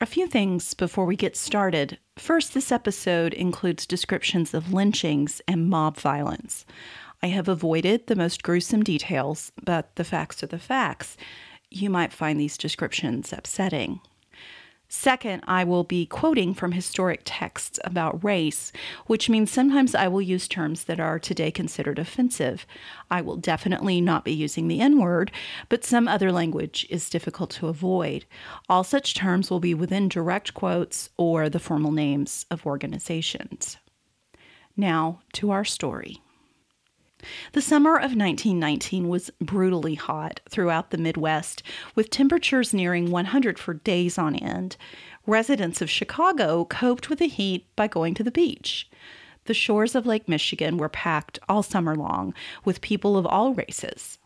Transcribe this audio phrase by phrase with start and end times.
[0.00, 1.98] A few things before we get started.
[2.16, 6.64] First, this episode includes descriptions of lynchings and mob violence.
[7.20, 11.16] I have avoided the most gruesome details, but the facts are the facts.
[11.68, 13.98] You might find these descriptions upsetting.
[14.90, 18.72] Second, I will be quoting from historic texts about race,
[19.06, 22.66] which means sometimes I will use terms that are today considered offensive.
[23.10, 25.30] I will definitely not be using the N word,
[25.68, 28.24] but some other language is difficult to avoid.
[28.70, 33.76] All such terms will be within direct quotes or the formal names of organizations.
[34.74, 36.22] Now to our story.
[37.52, 41.62] The summer of 1919 was brutally hot throughout the Midwest,
[41.94, 44.76] with temperatures nearing 100 for days on end.
[45.26, 48.88] Residents of Chicago coped with the heat by going to the beach.
[49.46, 54.18] The shores of Lake Michigan were packed all summer long with people of all races.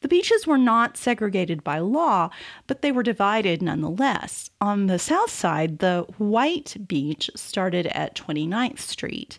[0.00, 2.30] The beaches were not segregated by law,
[2.66, 4.50] but they were divided nonetheless.
[4.60, 9.38] On the south side, the white beach started at 29th Street.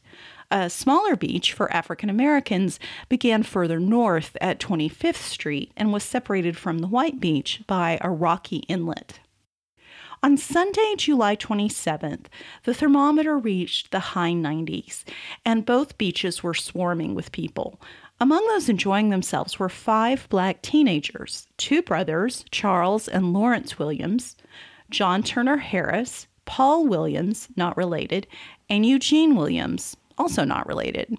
[0.51, 6.57] A smaller beach for African Americans began further north at 25th Street and was separated
[6.57, 9.19] from the white beach by a rocky inlet.
[10.23, 12.25] On Sunday, July 27th,
[12.63, 15.03] the thermometer reached the high 90s,
[15.45, 17.79] and both beaches were swarming with people.
[18.19, 24.35] Among those enjoying themselves were five black teenagers two brothers, Charles and Lawrence Williams,
[24.89, 28.25] John Turner Harris, Paul Williams, not related,
[28.69, 31.17] and Eugene Williams, also not related.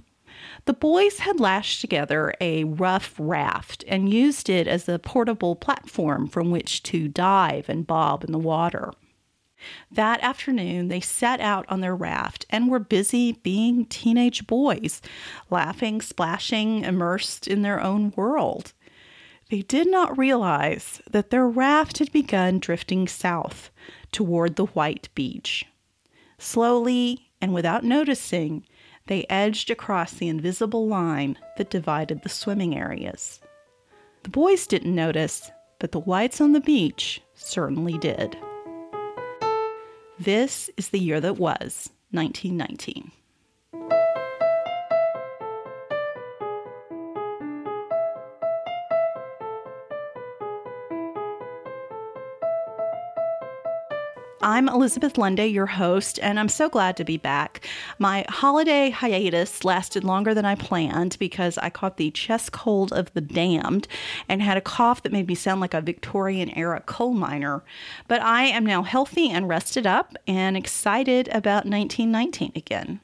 [0.66, 6.28] The boys had lashed together a rough raft and used it as a portable platform
[6.28, 8.92] from which to dive and bob in the water.
[9.90, 15.02] That afternoon, they set out on their raft and were busy being teenage boys,
[15.50, 18.72] laughing, splashing, immersed in their own world.
[19.50, 23.70] They did not realize that their raft had begun drifting south
[24.12, 25.66] toward the white beach.
[26.38, 28.64] Slowly and without noticing,
[29.10, 33.40] they edged across the invisible line that divided the swimming areas.
[34.22, 38.38] The boys didn't notice, but the whites on the beach certainly did.
[40.20, 43.10] This is the year that was, 1919.
[54.42, 57.68] I'm Elizabeth Lunday, your host, and I'm so glad to be back.
[57.98, 63.12] My holiday hiatus lasted longer than I planned because I caught the chest cold of
[63.12, 63.86] the damned
[64.30, 67.62] and had a cough that made me sound like a Victorian era coal miner.
[68.08, 73.00] But I am now healthy and rested up and excited about 1919 again.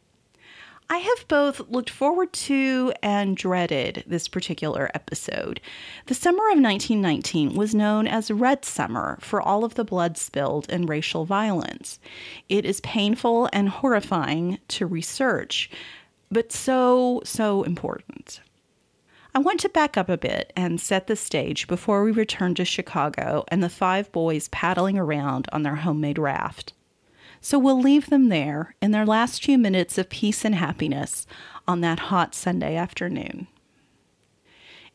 [0.88, 5.60] I have both looked forward to and dreaded this particular episode.
[6.06, 10.66] The summer of 1919 was known as Red Summer for all of the blood spilled
[10.70, 11.98] and racial violence.
[12.48, 15.70] It is painful and horrifying to research,
[16.30, 18.40] but so, so important.
[19.34, 22.64] I want to back up a bit and set the stage before we return to
[22.64, 26.72] Chicago and the five boys paddling around on their homemade raft.
[27.46, 31.28] So we'll leave them there in their last few minutes of peace and happiness
[31.68, 33.46] on that hot Sunday afternoon.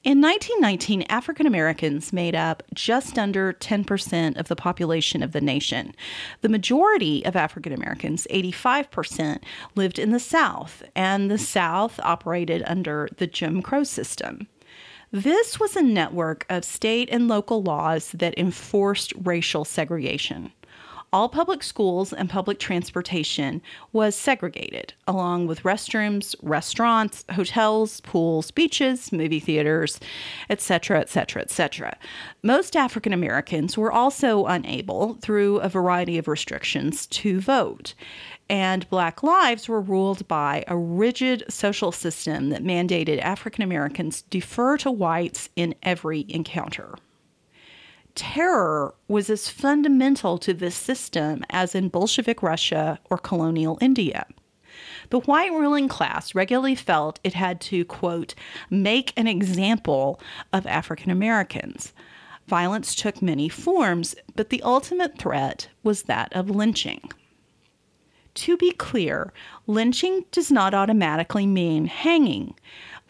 [0.04, 5.96] In 1919, African Americans made up just under 10% of the population of the nation.
[6.42, 9.40] The majority of African Americans, 85%,
[9.76, 14.50] lived in the South, and the South operated under the Jim Crow system.
[15.10, 20.52] This was a network of state and local laws that enforced racial segregation
[21.14, 23.62] all public schools and public transportation
[23.92, 30.00] was segregated, along with restrooms, restaurants, hotels, pools, beaches, movie theaters,
[30.50, 31.98] etc., etc., etc.
[32.44, 37.94] Most African Americans were also unable, through a variety of restrictions, to vote.
[38.50, 44.78] And Black lives were ruled by a rigid social system that mandated African Americans defer
[44.78, 46.96] to whites in every encounter
[48.16, 54.26] terror was as fundamental to this system as in Bolshevik Russia or colonial India.
[55.10, 58.34] The white ruling class regularly felt it had to, quote,
[58.70, 60.20] make an example
[60.54, 61.94] of African Americans.
[62.48, 67.02] Violence took many forms, but the ultimate threat was that of lynching.
[68.34, 69.34] To be clear,
[69.68, 72.56] lynching does not automatically mean hanging.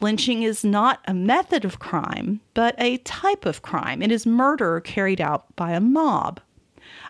[0.01, 4.01] Lynching is not a method of crime, but a type of crime.
[4.01, 6.39] It is murder carried out by a mob.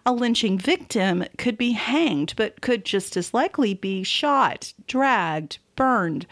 [0.06, 6.26] A lynching victim could be hanged, but could just as likely be shot, dragged, burned,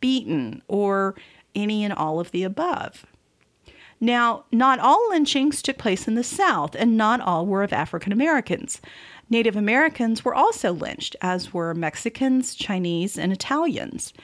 [0.00, 1.16] beaten, or
[1.54, 3.04] any and all of the above.
[4.00, 8.12] Now, not all lynchings took place in the South, and not all were of African
[8.12, 8.80] Americans.
[9.30, 14.14] Native Americans were also lynched, as were Mexicans, Chinese, and Italians.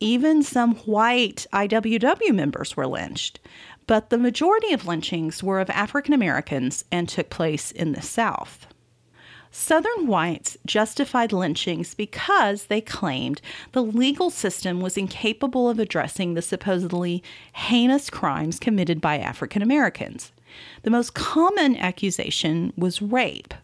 [0.00, 3.40] Even some white IWW members were lynched.
[3.86, 8.66] But the majority of lynchings were of African Americans and took place in the South.
[9.50, 13.40] Southern whites justified lynchings because they claimed
[13.70, 17.22] the legal system was incapable of addressing the supposedly
[17.54, 20.32] heinous crimes committed by African Americans.
[20.82, 23.54] The most common accusation was rape.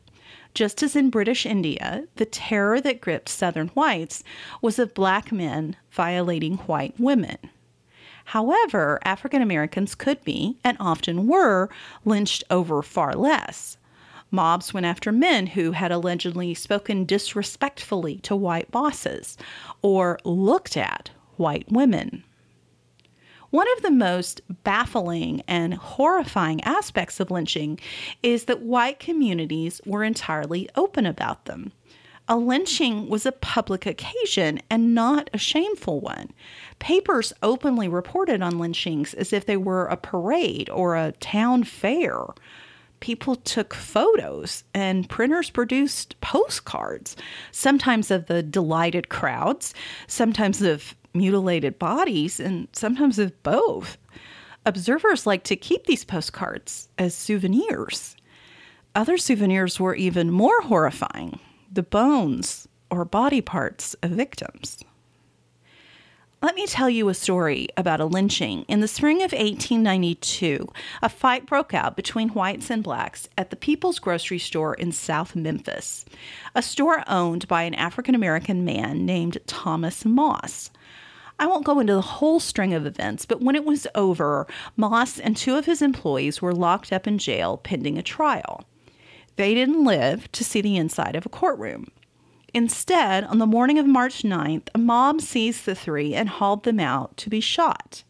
[0.54, 4.24] Just as in British India, the terror that gripped Southern whites
[4.60, 7.38] was of black men violating white women.
[8.26, 11.68] However, African Americans could be, and often were,
[12.04, 13.76] lynched over far less.
[14.30, 19.36] Mobs went after men who had allegedly spoken disrespectfully to white bosses
[19.82, 22.22] or looked at white women.
[23.50, 27.80] One of the most baffling and horrifying aspects of lynching
[28.22, 31.72] is that white communities were entirely open about them.
[32.28, 36.30] A lynching was a public occasion and not a shameful one.
[36.78, 42.26] Papers openly reported on lynchings as if they were a parade or a town fair
[43.00, 47.16] people took photos and printers produced postcards,
[47.50, 49.74] sometimes of the delighted crowds,
[50.06, 53.98] sometimes of mutilated bodies, and sometimes of both.
[54.66, 58.16] Observers like to keep these postcards as souvenirs.
[58.94, 61.38] Other souvenirs were even more horrifying
[61.72, 64.84] the bones or body parts of victims.
[66.42, 68.62] Let me tell you a story about a lynching.
[68.62, 70.66] In the spring of 1892,
[71.02, 75.36] a fight broke out between whites and blacks at the People's Grocery Store in South
[75.36, 76.06] Memphis,
[76.54, 80.70] a store owned by an African American man named Thomas Moss.
[81.40, 84.46] I won't go into the whole string of events, but when it was over,
[84.76, 88.66] Moss and two of his employees were locked up in jail pending a trial.
[89.36, 91.86] They didn't live to see the inside of a courtroom.
[92.52, 96.78] Instead, on the morning of March 9th, a mob seized the three and hauled them
[96.78, 98.02] out to be shot.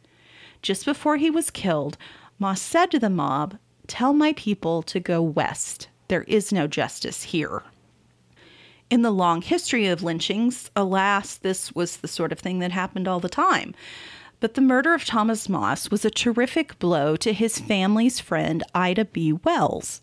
[0.61, 1.97] Just before he was killed,
[2.41, 5.89] Moss said to the mob, Tell my people to go west.
[6.09, 7.63] There is no justice here.
[8.91, 13.07] In the long history of lynchings, alas, this was the sort of thing that happened
[13.07, 13.73] all the time.
[14.41, 19.05] But the murder of Thomas Moss was a terrific blow to his family's friend Ida
[19.05, 19.33] B.
[19.33, 20.01] Wells.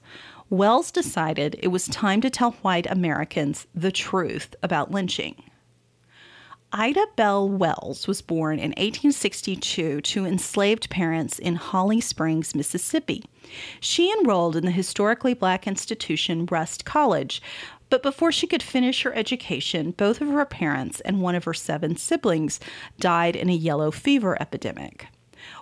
[0.50, 5.44] Wells decided it was time to tell white Americans the truth about lynching.
[6.72, 13.24] Ida Bell Wells was born in 1862 to enslaved parents in Holly Springs, Mississippi.
[13.80, 17.42] She enrolled in the historically black institution Rust College,
[17.90, 21.54] but before she could finish her education, both of her parents and one of her
[21.54, 22.60] seven siblings
[23.00, 25.08] died in a yellow fever epidemic.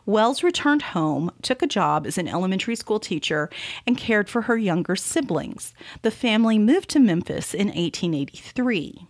[0.06, 3.50] Wells returned home, took a job as an elementary school teacher,
[3.86, 5.74] and cared for her younger siblings.
[6.02, 9.08] The family moved to Memphis in 1883.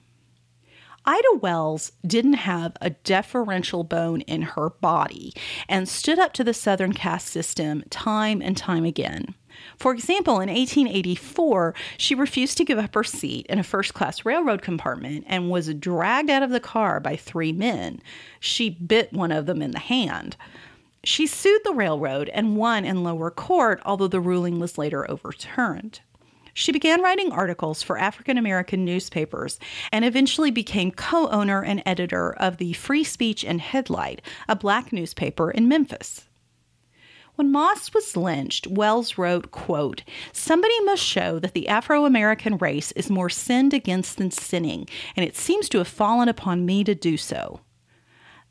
[1.07, 5.33] Ida Wells didn't have a deferential bone in her body
[5.69, 9.35] and stood up to the Southern caste system time and time again.
[9.77, 14.25] For example, in 1884, she refused to give up her seat in a first class
[14.25, 18.01] railroad compartment and was dragged out of the car by three men.
[18.39, 20.35] She bit one of them in the hand.
[21.03, 25.99] She sued the railroad and won in lower court, although the ruling was later overturned.
[26.57, 29.59] She began writing articles for African American newspapers
[29.91, 34.93] and eventually became co owner and editor of the Free Speech and Headlight, a black
[34.93, 36.29] newspaper in Memphis.
[37.35, 42.93] When Moss was lynched, Wells wrote, quote, Somebody must show that the Afro American race
[42.93, 44.87] is more sinned against than sinning,
[45.17, 47.59] and it seems to have fallen upon me to do so.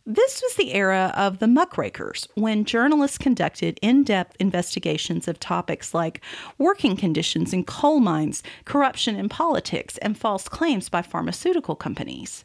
[0.04, 5.94] This was the era of the muckrakers, when journalists conducted in depth investigations of topics
[5.94, 6.22] like
[6.58, 12.44] working conditions in coal mines, corruption in politics, and false claims by pharmaceutical companies.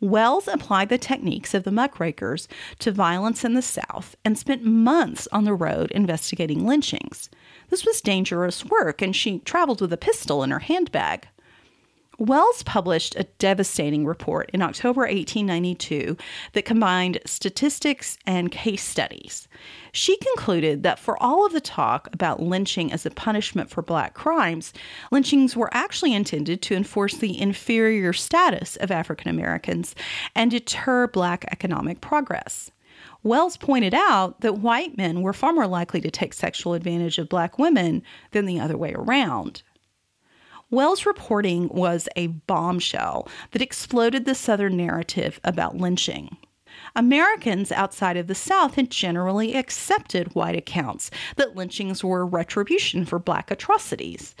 [0.00, 2.48] Wells applied the techniques of the muckrakers
[2.80, 7.30] to violence in the South and spent months on the road investigating lynchings.
[7.70, 11.28] This was dangerous work, and she traveled with a pistol in her handbag.
[12.18, 16.16] Wells published a devastating report in October 1892
[16.54, 19.48] that combined statistics and case studies.
[19.92, 24.14] She concluded that for all of the talk about lynching as a punishment for black
[24.14, 24.72] crimes,
[25.10, 29.94] lynchings were actually intended to enforce the inferior status of African Americans
[30.34, 32.70] and deter black economic progress.
[33.24, 37.28] Wells pointed out that white men were far more likely to take sexual advantage of
[37.28, 39.62] black women than the other way around.
[40.70, 46.36] Wells' reporting was a bombshell that exploded the Southern narrative about lynching.
[46.96, 53.18] Americans outside of the South had generally accepted white accounts that lynchings were retribution for
[53.18, 54.34] black atrocities.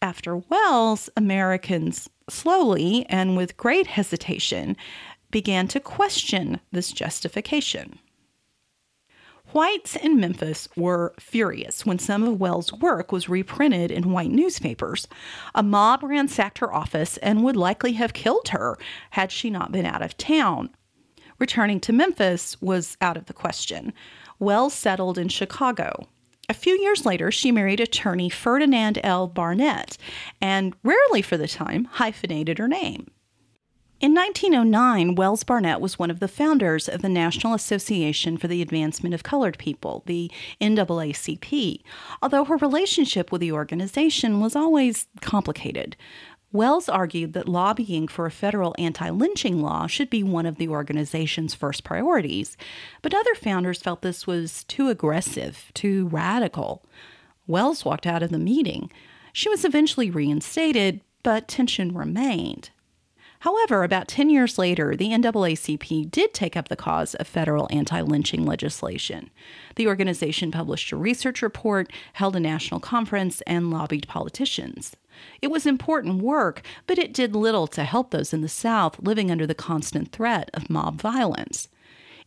[0.00, 4.76] After Wells, Americans slowly and with great hesitation
[5.30, 7.98] began to question this justification.
[9.52, 15.06] Whites in Memphis were furious when some of Wells' work was reprinted in white newspapers.
[15.54, 18.78] A mob ransacked her office and would likely have killed her
[19.10, 20.70] had she not been out of town.
[21.38, 23.92] Returning to Memphis was out of the question.
[24.38, 26.08] Wells settled in Chicago.
[26.48, 29.26] A few years later, she married attorney Ferdinand L.
[29.26, 29.98] Barnett
[30.40, 33.10] and, rarely for the time, hyphenated her name.
[34.02, 38.60] In 1909, Wells Barnett was one of the founders of the National Association for the
[38.60, 40.28] Advancement of Colored People, the
[40.60, 41.82] NAACP,
[42.20, 45.96] although her relationship with the organization was always complicated.
[46.50, 50.66] Wells argued that lobbying for a federal anti lynching law should be one of the
[50.66, 52.56] organization's first priorities,
[53.02, 56.84] but other founders felt this was too aggressive, too radical.
[57.46, 58.90] Wells walked out of the meeting.
[59.32, 62.70] She was eventually reinstated, but tension remained.
[63.42, 68.00] However, about 10 years later, the NAACP did take up the cause of federal anti
[68.00, 69.30] lynching legislation.
[69.74, 74.94] The organization published a research report, held a national conference, and lobbied politicians.
[75.40, 79.28] It was important work, but it did little to help those in the South living
[79.28, 81.66] under the constant threat of mob violence.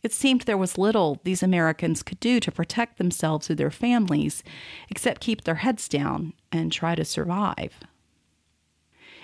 [0.02, 4.44] It seemed there was little these Americans could do to protect themselves or their families,
[4.90, 7.80] except keep their heads down and try to survive.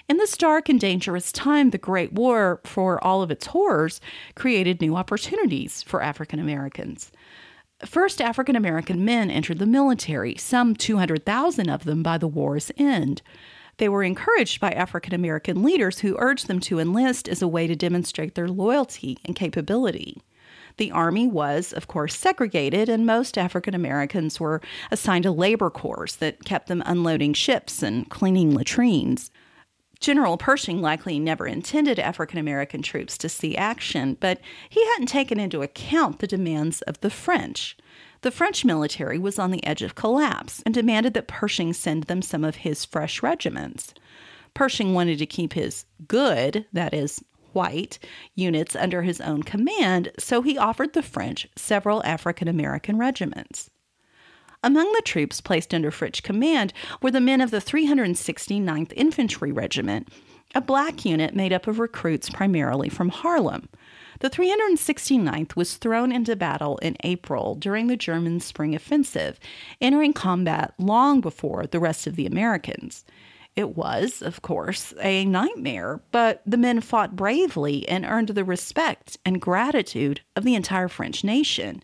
[0.09, 4.01] In this dark and dangerous time, the Great War, for all of its horrors,
[4.35, 7.13] created new opportunities for African Americans.
[7.85, 13.23] First, African American men entered the military, some 200,000 of them by the war's end.
[13.79, 17.67] They were encouraged by African American leaders who urged them to enlist as a way
[17.67, 20.23] to demonstrate their loyalty and capability.
[20.77, 26.17] The Army was, of course, segregated, and most African Americans were assigned to labor corps
[26.17, 29.31] that kept them unloading ships and cleaning latrines.
[30.03, 35.39] General Pershing likely never intended African American troops to see action, but he hadn't taken
[35.39, 37.77] into account the demands of the French.
[38.23, 42.21] The French military was on the edge of collapse and demanded that Pershing send them
[42.21, 43.95] some of his fresh regiments.
[44.55, 48.01] Pershing wanted to keep his good, that is, white,
[48.35, 53.71] units under his own command, so he offered the French several African American regiments.
[54.63, 60.09] Among the troops placed under French command were the men of the 369th Infantry Regiment,
[60.55, 63.69] a black unit made up of recruits primarily from Harlem.
[64.21, 69.41] The 369th was thrown into battle in April during the German Spring Offensive,
[69.81, 73.05] entering combat long before the rest of the Americans.
[73.57, 79.19] It was, of course, a nightmare, but the men fought bravely and earned the respect
[79.25, 81.83] and gratitude of the entire French nation.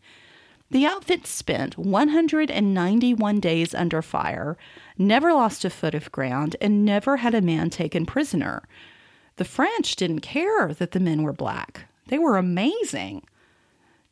[0.71, 4.59] The outfit spent 191 days under fire,
[4.99, 8.69] never lost a foot of ground, and never had a man taken prisoner.
[9.37, 13.25] The French didn't care that the men were black, they were amazing.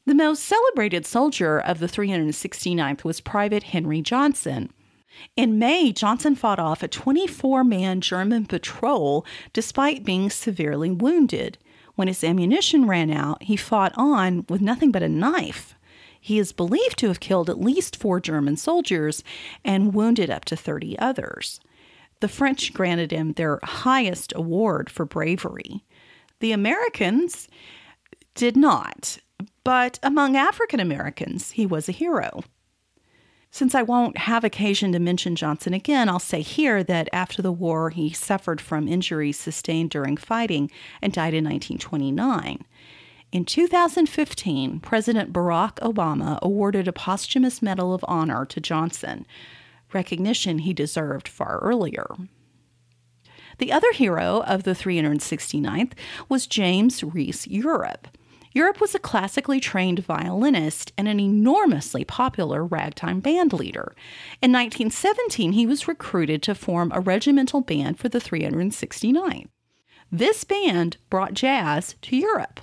[0.06, 4.70] The most celebrated soldier of the 369th was Private Henry Johnson.
[5.36, 11.58] In May, Johnson fought off a 24 man German patrol despite being severely wounded.
[11.96, 15.75] When his ammunition ran out, he fought on with nothing but a knife.
[16.26, 19.22] He is believed to have killed at least four German soldiers
[19.64, 21.60] and wounded up to 30 others.
[22.18, 25.84] The French granted him their highest award for bravery.
[26.40, 27.46] The Americans
[28.34, 29.18] did not,
[29.62, 32.42] but among African Americans, he was a hero.
[33.52, 37.52] Since I won't have occasion to mention Johnson again, I'll say here that after the
[37.52, 42.64] war, he suffered from injuries sustained during fighting and died in 1929.
[43.32, 49.26] In 2015, President Barack Obama awarded a posthumous Medal of Honor to Johnson,
[49.92, 52.06] recognition he deserved far earlier.
[53.58, 55.92] The other hero of the 369th
[56.28, 58.08] was James Reese Europe.
[58.52, 63.94] Europe was a classically trained violinist and an enormously popular ragtime band leader.
[64.40, 69.48] In 1917, he was recruited to form a regimental band for the 369th.
[70.10, 72.60] This band brought jazz to Europe.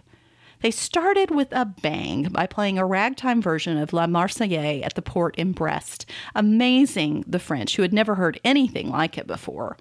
[0.63, 5.01] They started with a bang by playing a ragtime version of La Marseillaise at the
[5.01, 6.05] port in Brest,
[6.36, 9.75] amazing the French, who had never heard anything like it before.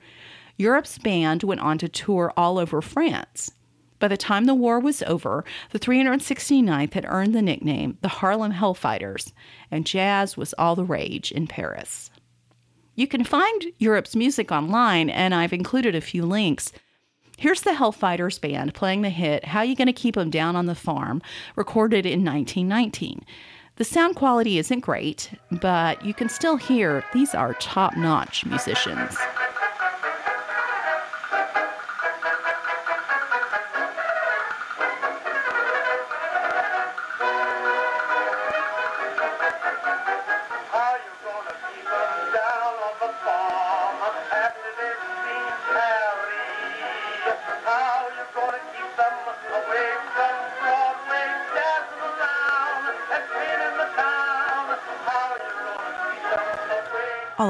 [0.57, 3.53] Europe's band went on to tour all over France.
[4.01, 8.53] By the time the war was over, the 369th had earned the nickname the Harlem
[8.53, 9.33] Hellfighters,
[9.71, 12.11] and jazz was all the rage in Paris.
[12.97, 16.73] You can find Europe's music online, and I've included a few links
[17.43, 20.77] Here's the Hellfighters Band playing the hit How You Gonna Keep 'Em Down on the
[20.77, 21.21] Farm,
[21.57, 23.25] recorded in 1919.
[23.75, 29.17] The sound quality isn't great, but you can still hear these are top notch musicians.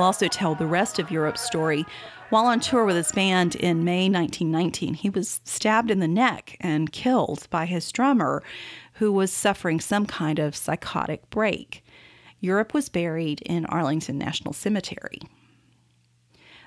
[0.02, 1.86] Also tell the rest of Europe's story.
[2.30, 6.56] While on tour with his band in May 1919, he was stabbed in the neck
[6.60, 8.42] and killed by his drummer,
[8.94, 11.84] who was suffering some kind of psychotic break.
[12.40, 15.20] Europe was buried in Arlington National Cemetery.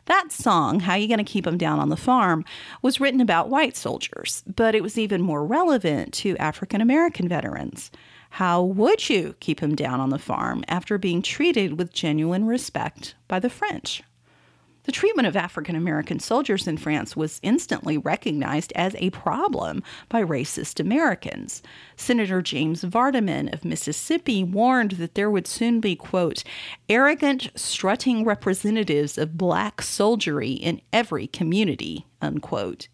[0.06, 2.46] That song, How You Gonna Keep 'Em Down on the Farm,
[2.82, 7.90] was written about white soldiers, but it was even more relevant to African American veterans.
[8.36, 13.16] How would you keep him down on the farm after being treated with genuine respect
[13.30, 14.04] by the French?
[14.84, 20.22] The treatment of African American soldiers in France was instantly recognized as a problem by
[20.22, 21.64] racist Americans.
[21.96, 26.44] Senator James Vardaman of Mississippi warned that there would soon be, quote,
[26.90, 32.90] arrogant, strutting representatives of black soldiery in every community, unquote.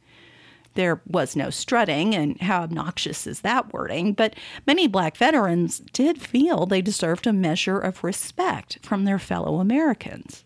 [0.73, 4.13] There was no strutting, and how obnoxious is that wording?
[4.13, 4.35] But
[4.65, 10.45] many black veterans did feel they deserved a measure of respect from their fellow Americans.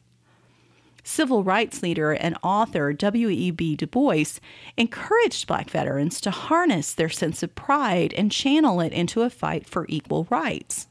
[1.03, 3.75] Civil rights leader and author W.E.B.
[3.75, 4.39] Du Bois
[4.75, 9.69] encouraged black veterans to harness their sense of pride and channel it into a fight
[9.69, 10.87] for equal rights.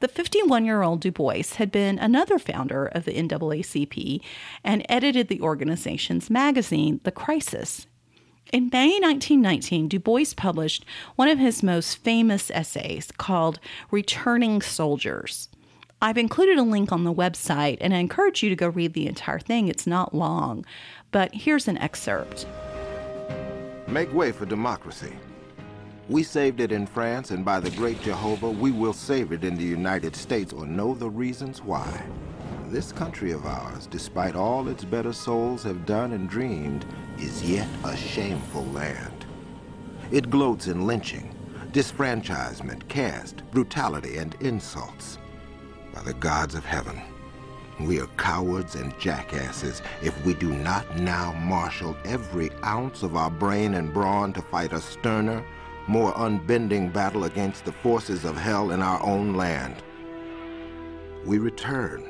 [0.00, 4.22] The 51 year old Du Bois had been another founder of the NAACP
[4.64, 7.86] and edited the organization's magazine, The Crisis,
[8.52, 13.60] in May 1919, Du Bois published one of his most famous essays called
[13.92, 15.48] Returning Soldiers.
[16.02, 19.06] I've included a link on the website, and I encourage you to go read the
[19.06, 19.68] entire thing.
[19.68, 20.64] It's not long,
[21.12, 22.46] but here's an excerpt.
[23.86, 25.12] Make way for democracy.
[26.08, 29.56] We saved it in France, and by the great Jehovah, we will save it in
[29.56, 32.04] the United States or know the reasons why.
[32.70, 36.86] This country of ours, despite all its better souls have done and dreamed,
[37.18, 39.26] is yet a shameful land.
[40.12, 41.34] It gloats in lynching,
[41.72, 45.18] disfranchisement, caste, brutality, and insults.
[45.92, 47.02] By the gods of heaven,
[47.80, 53.32] we are cowards and jackasses if we do not now marshal every ounce of our
[53.32, 55.44] brain and brawn to fight a sterner,
[55.88, 59.82] more unbending battle against the forces of hell in our own land.
[61.26, 62.09] We return.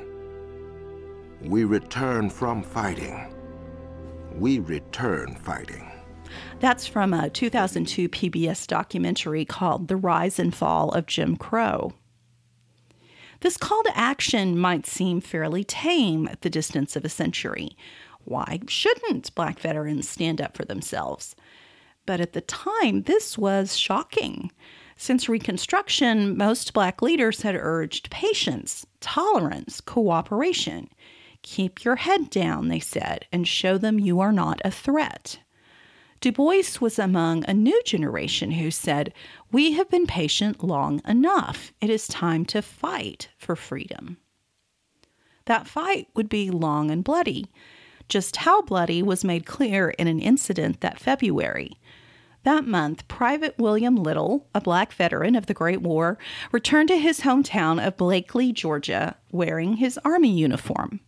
[1.43, 3.31] We return from fighting
[4.35, 5.89] we return fighting.
[6.59, 11.93] That's from a 2002 PBS documentary called The Rise and Fall of Jim Crow.
[13.41, 17.75] This call to action might seem fairly tame at the distance of a century.
[18.23, 21.35] Why shouldn't black veterans stand up for themselves?
[22.05, 24.51] But at the time, this was shocking.
[24.95, 30.89] Since Reconstruction, most black leaders had urged patience, tolerance, cooperation.
[31.43, 35.39] Keep your head down, they said, and show them you are not a threat.
[36.21, 39.11] Du Bois was among a new generation who said,
[39.51, 41.73] We have been patient long enough.
[41.81, 44.17] It is time to fight for freedom.
[45.45, 47.47] That fight would be long and bloody.
[48.07, 51.79] Just how bloody was made clear in an incident that February.
[52.43, 56.19] That month, Private William Little, a black veteran of the Great War,
[56.51, 60.99] returned to his hometown of Blakely, Georgia, wearing his Army uniform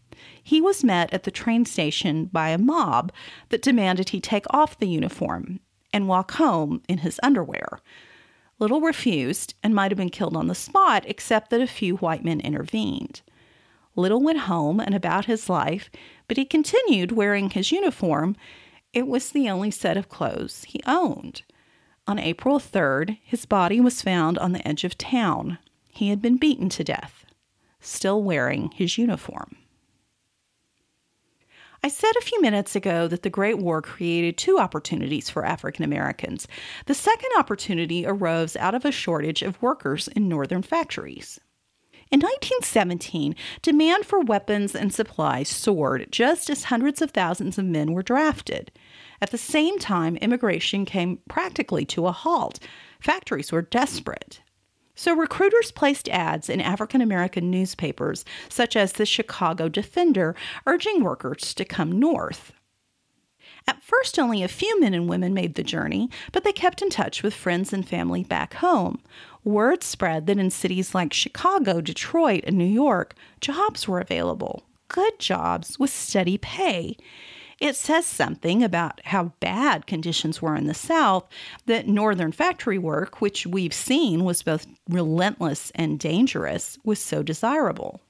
[0.43, 3.11] he was met at the train station by a mob
[3.49, 5.61] that demanded he take off the uniform
[5.93, 7.79] and walk home in his underwear.
[8.59, 12.23] Little refused and might have been killed on the spot, except that a few white
[12.23, 13.21] men intervened.
[13.95, 15.89] Little went home and about his life,
[16.27, 18.35] but he continued wearing his uniform.
[18.91, 21.43] It was the only set of clothes he owned.
[22.07, 25.57] On April 3rd, his body was found on the edge of town.
[25.87, 27.25] He had been beaten to death,
[27.79, 29.55] still wearing his uniform.
[31.85, 35.83] I said a few minutes ago that the Great War created two opportunities for African
[35.83, 36.47] Americans.
[36.85, 41.41] The second opportunity arose out of a shortage of workers in northern factories.
[42.09, 47.91] In 1917, demand for weapons and supplies soared just as hundreds of thousands of men
[47.91, 48.71] were drafted.
[49.21, 52.59] At the same time, immigration came practically to a halt.
[53.01, 54.39] Factories were desperate.
[54.95, 60.35] So recruiters placed ads in African American newspapers, such as the Chicago Defender,
[60.67, 62.53] urging workers to come north.
[63.67, 66.89] At first, only a few men and women made the journey, but they kept in
[66.89, 69.01] touch with friends and family back home.
[69.43, 75.17] Word spread that in cities like Chicago, Detroit, and New York, jobs were available good
[75.19, 76.95] jobs with steady pay.
[77.63, 81.29] It says something about how bad conditions were in the South
[81.65, 88.01] that Northern factory work, which we've seen was both relentless and dangerous, was so desirable.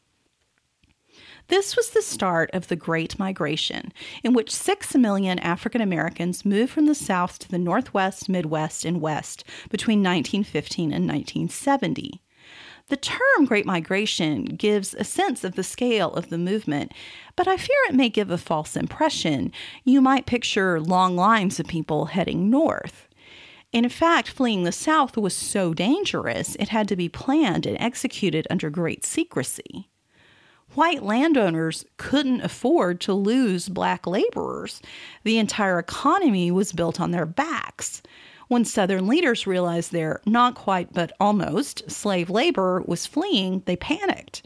[1.49, 6.71] This was the start of the Great Migration, in which six million African Americans moved
[6.71, 12.22] from the South to the Northwest, Midwest, and West between 1915 and 1970.
[12.93, 16.91] The term Great Migration gives a sense of the scale of the movement,
[17.35, 19.51] but I fear it may give a false impression.
[19.83, 23.07] You might picture long lines of people heading north.
[23.71, 28.45] In fact, fleeing the South was so dangerous, it had to be planned and executed
[28.51, 29.89] under great secrecy
[30.75, 34.81] white landowners couldn't afford to lose black laborers.
[35.23, 38.01] The entire economy was built on their backs.
[38.53, 44.45] When Southern leaders realized their not quite but almost slave labor was fleeing, they panicked.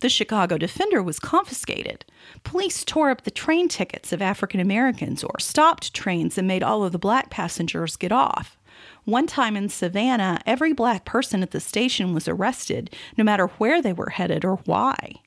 [0.00, 2.04] The Chicago Defender was confiscated.
[2.42, 6.82] Police tore up the train tickets of African Americans or stopped trains and made all
[6.82, 8.58] of the black passengers get off.
[9.04, 13.80] One time in Savannah, every black person at the station was arrested, no matter where
[13.80, 15.20] they were headed or why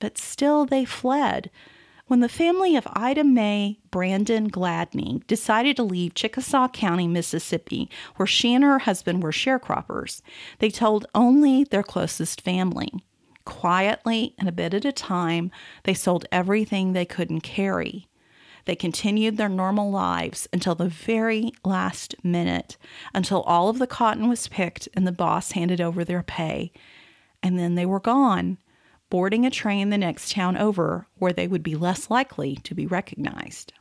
[0.00, 1.50] but still they fled.
[2.10, 8.26] When the family of Ida Mae Brandon Gladney decided to leave Chickasaw County, Mississippi, where
[8.26, 10.20] she and her husband were sharecroppers,
[10.58, 12.90] they told only their closest family.
[13.44, 15.52] Quietly and a bit at a time,
[15.84, 18.08] they sold everything they couldn't carry.
[18.64, 22.76] They continued their normal lives until the very last minute,
[23.14, 26.72] until all of the cotton was picked and the boss handed over their pay.
[27.40, 28.58] And then they were gone
[29.10, 32.86] boarding a train the next town over where they would be less likely to be
[32.86, 33.72] recognized.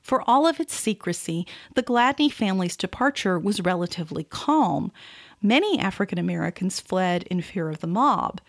[0.00, 4.92] For all of its secrecy, the Gladney family's departure was relatively calm.
[5.40, 8.40] Many African Americans fled in fear of the mob.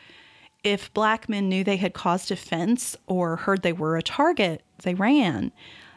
[0.64, 4.96] If black men knew they had caused offense or heard they were a target, they
[4.96, 5.52] ran.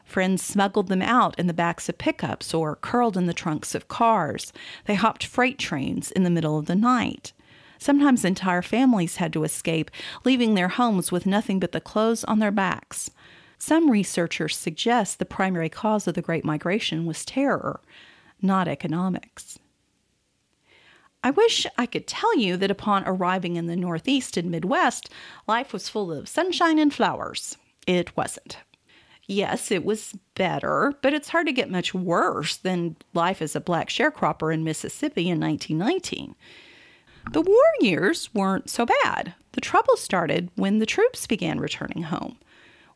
[0.05, 3.89] Friends smuggled them out in the backs of pickups or curled in the trunks of
[3.89, 4.53] cars.
[4.87, 7.33] They hopped freight trains in the middle of the night.
[7.79, 9.91] Sometimes entire families had to escape,
[10.25, 13.11] leaving their homes with nothing but the clothes on their backs.
[13.59, 17.81] Some researchers suggest the primary cause of the Great Migration was terror,
[18.41, 19.59] not economics.
[21.25, 25.11] I wish I could tell you that upon arriving in the Northeast and Midwest,
[25.49, 27.57] life was full of sunshine and flowers.
[27.87, 28.59] It wasn't.
[29.27, 33.61] Yes, it was better, but it's hard to get much worse than life as a
[33.61, 36.35] black sharecropper in Mississippi in 1919.
[37.33, 39.35] The war years weren't so bad.
[39.53, 42.39] The trouble started when the troops began returning home.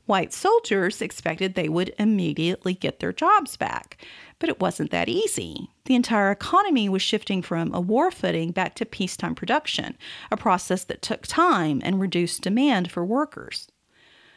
[0.07, 4.03] White soldiers expected they would immediately get their jobs back,
[4.39, 5.69] but it wasn't that easy.
[5.85, 9.99] The entire economy was shifting from a war footing back to peacetime production,
[10.31, 13.69] a process that took time and reduced demand for workers.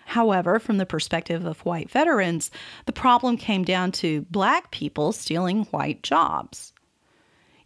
[0.08, 2.52] However, from the perspective of white veterans,
[2.86, 6.74] the problem came down to black people stealing white jobs.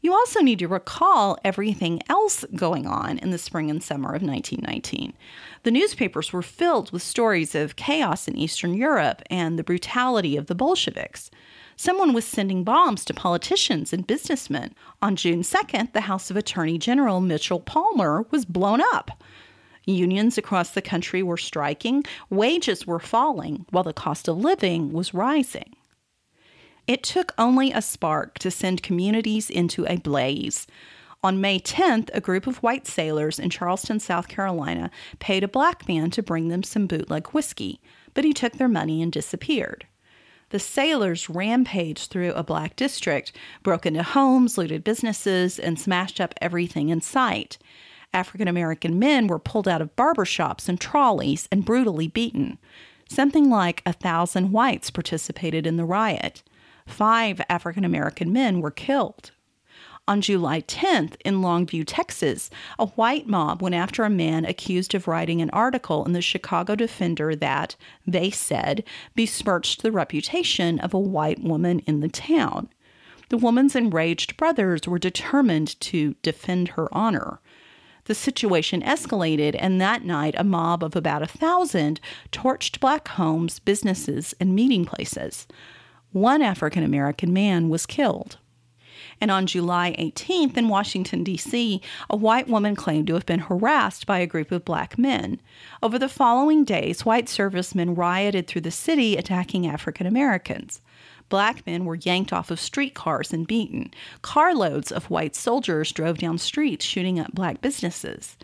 [0.01, 4.21] You also need to recall everything else going on in the spring and summer of
[4.21, 5.13] 1919.
[5.63, 10.45] The newspapers were filled with stories of chaos in Eastern Europe and the brutality of
[10.45, 11.29] the Bolsheviks.
[11.75, 14.73] Someone was sending bombs to politicians and businessmen.
[15.01, 19.21] On June 2nd, the House of Attorney General Mitchell Palmer was blown up.
[19.85, 25.13] Unions across the country were striking, wages were falling, while the cost of living was
[25.13, 25.75] rising.
[26.89, 30.65] It took only a spark to send communities into a blaze.
[31.23, 35.87] On May 10th, a group of white sailors in Charleston, South Carolina, paid a black
[35.87, 37.79] man to bring them some bootleg whiskey,
[38.15, 39.85] but he took their money and disappeared.
[40.49, 46.33] The sailors rampaged through a black district, broke into homes, looted businesses, and smashed up
[46.41, 47.59] everything in sight.
[48.15, 52.57] African American men were pulled out of barber shops and trolleys and brutally beaten.
[53.07, 56.41] Something like a thousand whites participated in the riot.
[56.89, 59.31] Five African American men were killed.
[60.07, 62.49] On July 10th, in Longview, Texas,
[62.79, 66.75] a white mob went after a man accused of writing an article in the Chicago
[66.75, 67.75] Defender that,
[68.07, 68.83] they said,
[69.15, 72.69] besmirched the reputation of a white woman in the town.
[73.29, 77.39] The woman's enraged brothers were determined to defend her honor.
[78.05, 83.59] The situation escalated, and that night, a mob of about a thousand torched black homes,
[83.59, 85.45] businesses, and meeting places
[86.11, 88.37] one African American man was killed.
[89.21, 94.05] And on July 18th in Washington, D.C., a white woman claimed to have been harassed
[94.05, 95.41] by a group of black men.
[95.83, 100.81] Over the following days, white servicemen rioted through the city attacking African Americans.
[101.27, 103.91] Black men were yanked off of streetcars and beaten.
[104.21, 108.37] Carloads of white soldiers drove down streets shooting up black businesses.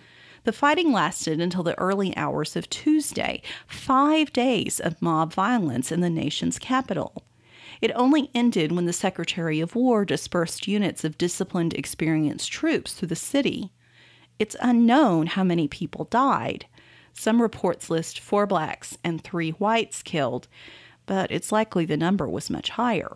[0.43, 6.01] The fighting lasted until the early hours of Tuesday, five days of mob violence in
[6.01, 7.23] the nation's capital.
[7.81, 13.09] It only ended when the Secretary of War dispersed units of disciplined, experienced troops through
[13.09, 13.71] the city.
[14.39, 16.65] It's unknown how many people died.
[17.13, 20.47] Some reports list four blacks and three whites killed,
[21.05, 23.15] but it's likely the number was much higher.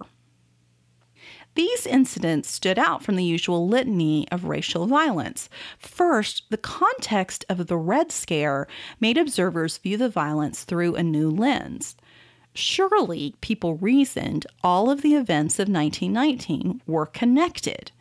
[1.56, 5.50] These incidents stood out from the usual litany of racial violence.
[5.78, 8.68] First, the context of the Red Scare
[9.00, 11.98] made observers view the violence through a new lens.
[12.54, 17.92] Surely, people reasoned all of the events of 1919 were connected.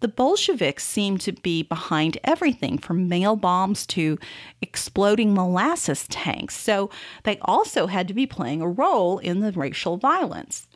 [0.00, 4.18] The Bolsheviks seemed to be behind everything from mail bombs to
[4.60, 6.90] exploding molasses tanks, so
[7.22, 10.66] they also had to be playing a role in the racial violence.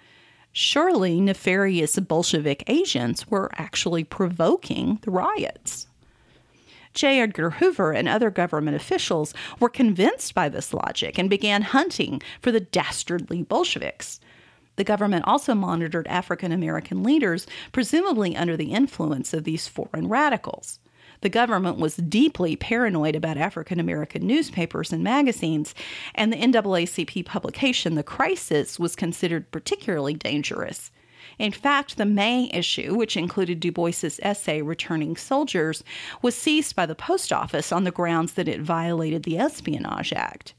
[0.52, 5.88] Surely, nefarious Bolshevik agents were actually provoking the riots.
[6.96, 7.20] J.
[7.20, 12.50] Edgar Hoover and other government officials were convinced by this logic and began hunting for
[12.50, 14.18] the dastardly Bolsheviks.
[14.76, 20.80] The government also monitored African American leaders, presumably under the influence of these foreign radicals.
[21.20, 25.74] The government was deeply paranoid about African American newspapers and magazines,
[26.14, 30.90] and the NAACP publication, The Crisis, was considered particularly dangerous.
[31.38, 35.84] In fact, the May issue, which included Du Bois's essay Returning Soldiers,
[36.22, 40.54] was seized by the post office on the grounds that it violated the Espionage Act.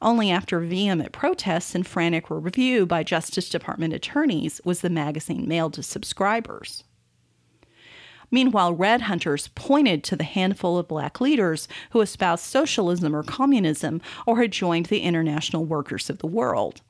[0.00, 5.74] Only after vehement protests and frantic review by Justice Department attorneys was the magazine mailed
[5.74, 6.82] to subscribers.
[8.30, 14.00] Meanwhile, red hunters pointed to the handful of black leaders who espoused socialism or communism
[14.26, 16.80] or had joined the International Workers of the World.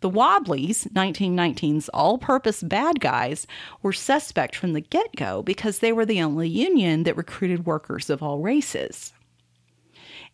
[0.00, 3.46] The Wobblies, 1919's all purpose bad guys,
[3.82, 8.08] were suspect from the get go because they were the only union that recruited workers
[8.08, 9.12] of all races.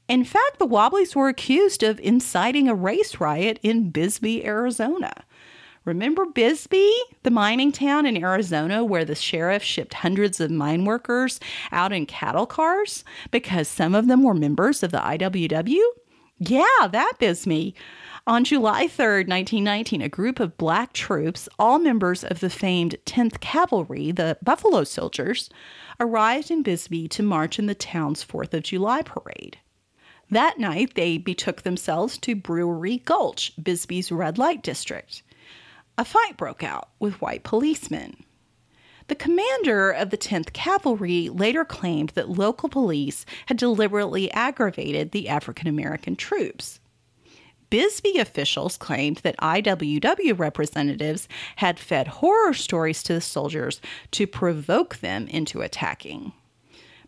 [0.09, 5.12] In fact, the Wobblies were accused of inciting a race riot in Bisbee, Arizona.
[5.85, 6.92] Remember Bisbee,
[7.24, 11.40] the mining town in Arizona where the sheriff shipped hundreds of mine workers
[11.72, 15.81] out in cattle cars because some of them were members of the IWW?
[16.38, 17.74] Yeah, that Bisbee.
[18.29, 23.39] On July 3, 1919, a group of black troops, all members of the famed 10th
[23.39, 25.49] Cavalry, the Buffalo Soldiers,
[26.01, 29.59] arrived in Bisbee to march in the town's 4th of July parade.
[30.29, 35.23] That night, they betook themselves to Brewery Gulch, Bisbee's red light district.
[35.97, 38.25] A fight broke out with white policemen.
[39.07, 45.29] The commander of the 10th Cavalry later claimed that local police had deliberately aggravated the
[45.29, 46.81] African American troops.
[47.68, 53.81] Bisbee officials claimed that IWW representatives had fed horror stories to the soldiers
[54.12, 56.33] to provoke them into attacking.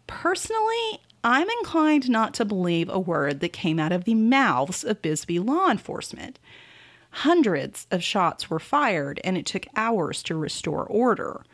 [0.07, 5.03] Personally, I'm inclined not to believe a word that came out of the mouths of
[5.03, 6.39] Bisbee law enforcement.
[7.11, 11.45] Hundreds of shots were fired, and it took hours to restore order.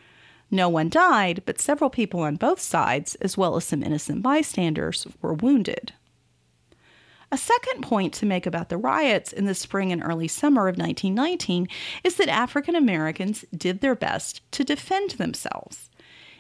[0.51, 5.07] No one died, but several people on both sides, as well as some innocent bystanders,
[5.21, 5.93] were wounded.
[7.33, 10.77] A second point to make about the riots in the spring and early summer of
[10.77, 11.69] 1919
[12.03, 15.91] is that African Americans did their best to defend themselves.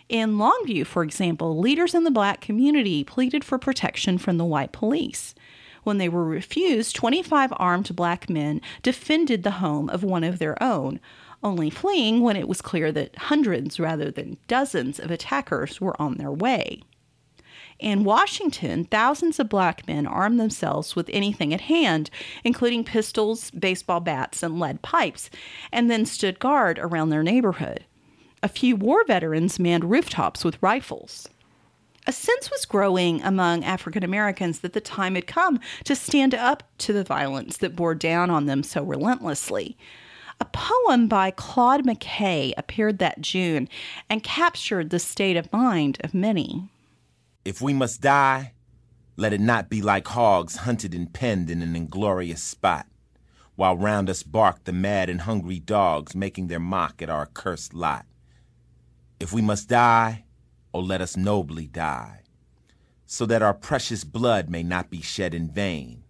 [0.08, 4.72] In Longview, for example, leaders in the black community pleaded for protection from the white
[4.72, 5.34] police.
[5.82, 10.62] When they were refused, 25 armed black men defended the home of one of their
[10.62, 11.00] own,
[11.42, 16.16] only fleeing when it was clear that hundreds rather than dozens of attackers were on
[16.16, 16.82] their way.
[17.78, 22.08] In Washington, thousands of black men armed themselves with anything at hand,
[22.44, 25.28] including pistols, baseball bats, and lead pipes,
[25.72, 27.84] and then stood guard around their neighborhood.
[28.42, 31.28] A few war veterans manned rooftops with rifles.
[32.06, 36.62] A sense was growing among African Americans that the time had come to stand up
[36.78, 39.76] to the violence that bore down on them so relentlessly.
[40.40, 43.68] A poem by Claude McKay appeared that June
[44.10, 46.68] and captured the state of mind of many.
[47.44, 48.54] If we must die,
[49.16, 52.86] let it not be like hogs hunted and penned in an inglorious spot,
[53.54, 57.74] while round us bark the mad and hungry dogs making their mock at our cursed
[57.74, 58.06] lot.
[59.20, 60.24] If we must die,
[60.72, 62.22] oh, let us nobly die,
[63.04, 66.02] so that our precious blood may not be shed in vain.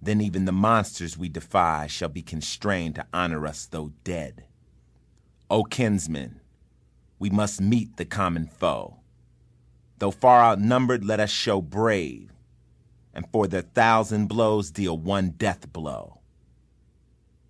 [0.00, 4.44] Then even the monsters we defy shall be constrained to honor us though dead.
[5.50, 6.40] O kinsmen,
[7.18, 9.00] we must meet the common foe.
[9.98, 12.32] Though far outnumbered, let us show brave,
[13.12, 16.20] and for their thousand blows deal one death blow.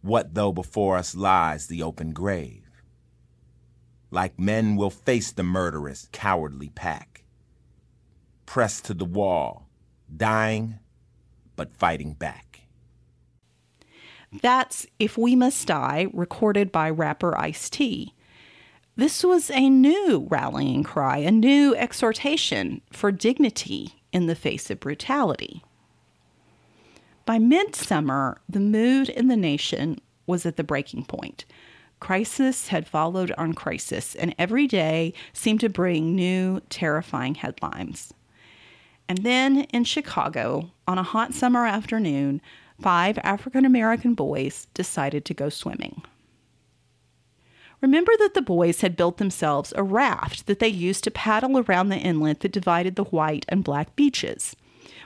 [0.00, 2.64] What though before us lies the open grave?
[4.10, 7.24] Like men, we'll face the murderous, cowardly pack.
[8.46, 9.68] Pressed to the wall,
[10.14, 10.78] dying,
[11.56, 12.62] but fighting back.
[14.40, 18.14] That's If We Must Die, recorded by rapper Ice T.
[18.98, 24.80] This was a new rallying cry, a new exhortation for dignity in the face of
[24.80, 25.62] brutality.
[27.24, 31.44] By midsummer, the mood in the nation was at the breaking point.
[32.00, 38.12] Crisis had followed on crisis, and every day seemed to bring new, terrifying headlines.
[39.08, 42.40] And then in Chicago, on a hot summer afternoon,
[42.80, 46.02] five African American boys decided to go swimming.
[47.80, 51.88] Remember that the boys had built themselves a raft that they used to paddle around
[51.88, 54.56] the inlet that divided the white and black beaches.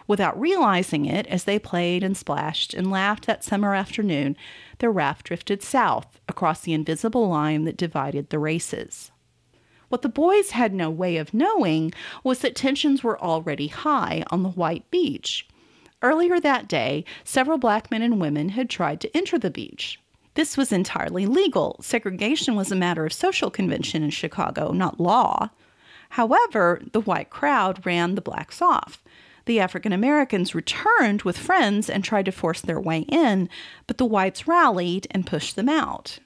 [0.06, 4.36] Without realizing it, as they played and splashed and laughed that summer afternoon,
[4.78, 9.10] their raft drifted south across the invisible line that divided the races.
[9.88, 11.92] What the boys had no way of knowing
[12.24, 15.46] was that tensions were already high on the white beach.
[16.00, 20.00] Earlier that day, several black men and women had tried to enter the beach.
[20.34, 21.76] This was entirely legal.
[21.82, 25.50] Segregation was a matter of social convention in Chicago, not law.
[26.10, 29.02] However, the white crowd ran the blacks off.
[29.44, 33.48] The African Americans returned with friends and tried to force their way in,
[33.86, 36.18] but the whites rallied and pushed them out.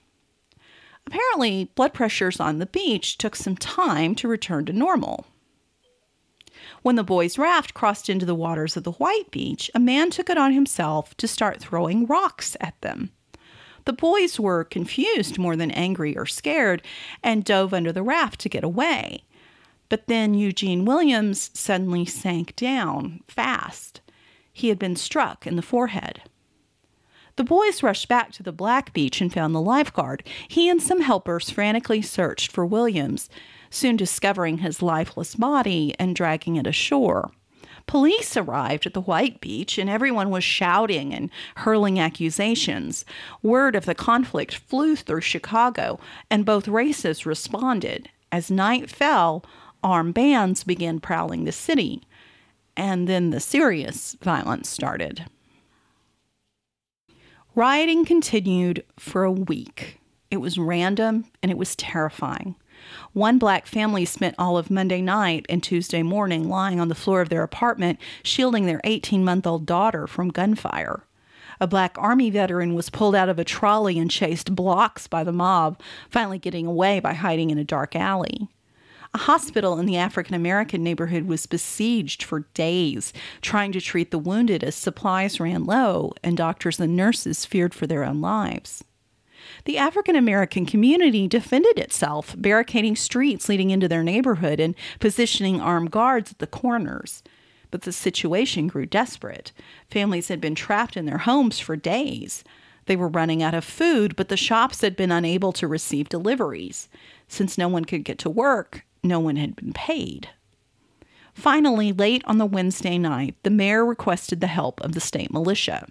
[1.07, 5.27] Apparently, blood pressures on the beach took some time to return to normal.
[6.83, 10.29] When the boys' raft crossed into the waters of the White Beach, a man took
[10.29, 13.13] it on himself to start throwing rocks at them.
[13.87, 16.83] The boys were confused more than angry or scared
[17.23, 19.25] and dove under the raft to get away.
[19.89, 24.01] But then Eugene Williams suddenly sank down fast.
[24.53, 26.23] He had been struck in the forehead.
[27.37, 30.25] The boys rushed back to the Black Beach and found the lifeguard.
[30.49, 33.29] He and some helpers frantically searched for Williams,
[33.71, 37.31] soon discovering his lifeless body and dragging it ashore.
[37.87, 43.05] Police arrived at the White Beach and everyone was shouting and hurling accusations.
[43.43, 48.09] Word of the conflict flew through Chicago, and both races responded.
[48.33, 49.45] As night fell,
[49.85, 52.03] armed bands began prowling the city,
[52.77, 55.27] and then the serious violence started.
[57.55, 60.01] Rioting continued for a week.
[60.31, 62.57] It was random and it was terrifying.
[63.17, 67.23] One black family spent all of Monday night and Tuesday morning lying on the floor
[67.23, 71.03] of their apartment, shielding their 18 month old daughter from gunfire.
[71.59, 75.33] A black Army veteran was pulled out of a trolley and chased blocks by the
[75.33, 78.49] mob, finally getting away by hiding in a dark alley.
[79.15, 84.19] A hospital in the African American neighborhood was besieged for days, trying to treat the
[84.19, 88.85] wounded as supplies ran low and doctors and nurses feared for their own lives.
[89.65, 95.91] The African American community defended itself, barricading streets leading into their neighborhood and positioning armed
[95.91, 97.23] guards at the corners.
[97.71, 99.53] But the situation grew desperate.
[99.91, 102.45] Families had been trapped in their homes for days.
[102.87, 106.89] They were running out of food, but the shops had been unable to receive deliveries.
[107.29, 110.29] Since no one could get to work, no one had been paid.
[111.35, 115.87] Finally, late on the Wednesday night, the mayor requested the help of the state militia.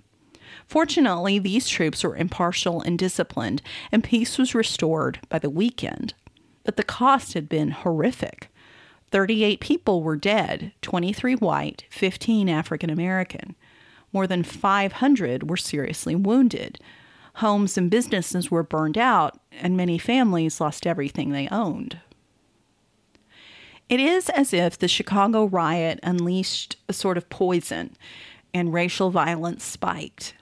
[0.68, 6.14] Fortunately, these troops were impartial and disciplined, and peace was restored by the weekend.
[6.64, 8.50] But the cost had been horrific.
[9.12, 13.56] 38 people were dead 23 white, 15 African American.
[14.12, 16.80] More than 500 were seriously wounded.
[17.36, 22.00] Homes and businesses were burned out, and many families lost everything they owned.
[23.88, 27.96] It is as if the Chicago riot unleashed a sort of poison
[28.54, 30.34] and racial violence spiked.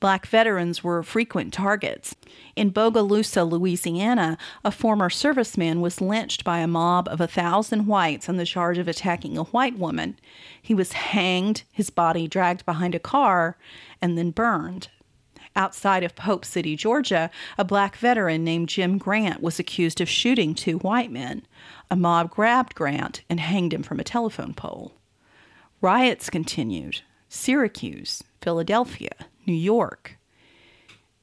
[0.00, 2.16] Black veterans were frequent targets.
[2.56, 8.26] In Bogalusa, Louisiana, a former serviceman was lynched by a mob of a thousand whites
[8.26, 10.18] on the charge of attacking a white woman.
[10.60, 13.58] He was hanged, his body dragged behind a car,
[14.00, 14.88] and then burned.
[15.54, 20.54] Outside of Pope City, Georgia, a black veteran named Jim Grant was accused of shooting
[20.54, 21.46] two white men.
[21.90, 24.94] A mob grabbed Grant and hanged him from a telephone pole.
[25.82, 27.02] Riots continued.
[27.28, 29.12] Syracuse, Philadelphia,
[29.50, 30.16] New York.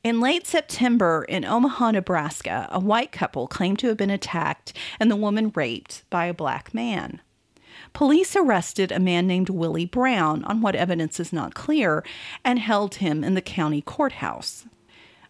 [0.03, 5.09] In late September in Omaha, Nebraska, a white couple claimed to have been attacked and
[5.09, 7.21] the woman raped by a black man.
[7.93, 12.03] Police arrested a man named Willie Brown on what evidence is not clear
[12.43, 14.65] and held him in the county courthouse.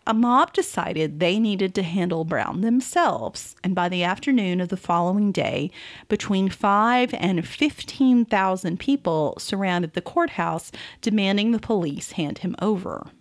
[0.08, 4.78] A mob decided they needed to handle Brown themselves, and by the afternoon of the
[4.78, 5.70] following day,
[6.08, 13.12] between 5 and 15,000 people surrounded the courthouse demanding the police hand him over.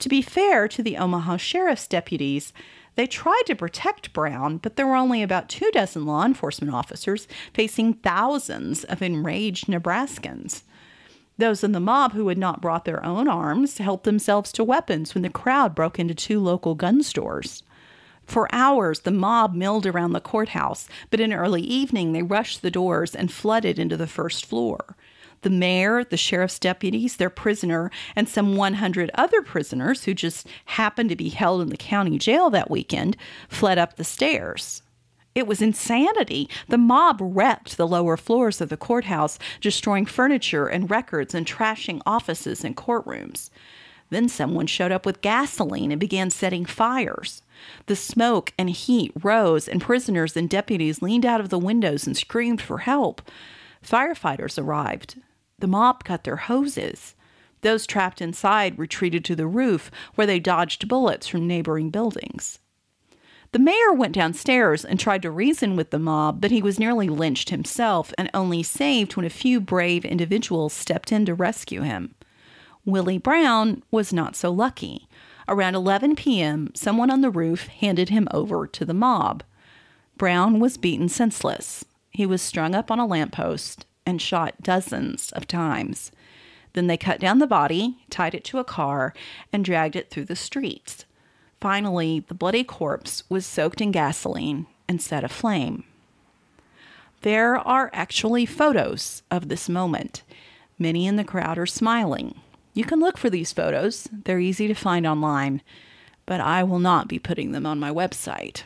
[0.00, 2.52] To be fair to the Omaha sheriff's deputies,
[2.96, 7.28] they tried to protect Brown, but there were only about two dozen law enforcement officers
[7.54, 10.64] facing thousands of enraged Nebraskans.
[11.38, 15.14] Those in the mob who had not brought their own arms helped themselves to weapons
[15.14, 17.62] when the crowd broke into two local gun stores.
[18.24, 22.70] For hours, the mob milled around the courthouse, but in early evening they rushed the
[22.70, 24.96] doors and flooded into the first floor.
[25.42, 31.10] The mayor, the sheriff's deputies, their prisoner, and some 100 other prisoners who just happened
[31.10, 33.16] to be held in the county jail that weekend
[33.48, 34.82] fled up the stairs.
[35.36, 36.48] It was insanity.
[36.66, 42.00] The mob wrecked the lower floors of the courthouse, destroying furniture and records and trashing
[42.06, 43.50] offices and courtrooms.
[44.08, 47.42] Then someone showed up with gasoline and began setting fires.
[47.84, 52.16] The smoke and heat rose, and prisoners and deputies leaned out of the windows and
[52.16, 53.20] screamed for help.
[53.84, 55.20] Firefighters arrived.
[55.58, 57.14] The mob cut their hoses.
[57.60, 62.58] Those trapped inside retreated to the roof, where they dodged bullets from neighboring buildings.
[63.52, 67.08] The mayor went downstairs and tried to reason with the mob, but he was nearly
[67.08, 72.14] lynched himself and only saved when a few brave individuals stepped in to rescue him.
[72.84, 75.08] Willie Brown was not so lucky.
[75.48, 79.42] Around 11 p.m., someone on the roof handed him over to the mob.
[80.16, 81.84] Brown was beaten senseless.
[82.10, 86.10] He was strung up on a lamppost and shot dozens of times.
[86.72, 89.14] Then they cut down the body, tied it to a car,
[89.52, 91.04] and dragged it through the streets.
[91.60, 95.84] Finally, the bloody corpse was soaked in gasoline and set aflame.
[97.22, 100.22] There are actually photos of this moment.
[100.78, 102.40] Many in the crowd are smiling.
[102.74, 105.62] You can look for these photos, they're easy to find online,
[106.26, 108.64] but I will not be putting them on my website.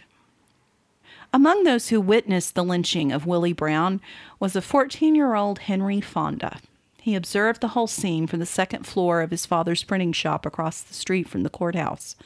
[1.32, 4.00] Among those who witnessed the lynching of Willie Brown
[4.40, 6.58] was a 14 year old Henry Fonda.
[7.00, 10.80] He observed the whole scene from the second floor of his father's printing shop across
[10.80, 12.16] the street from the courthouse.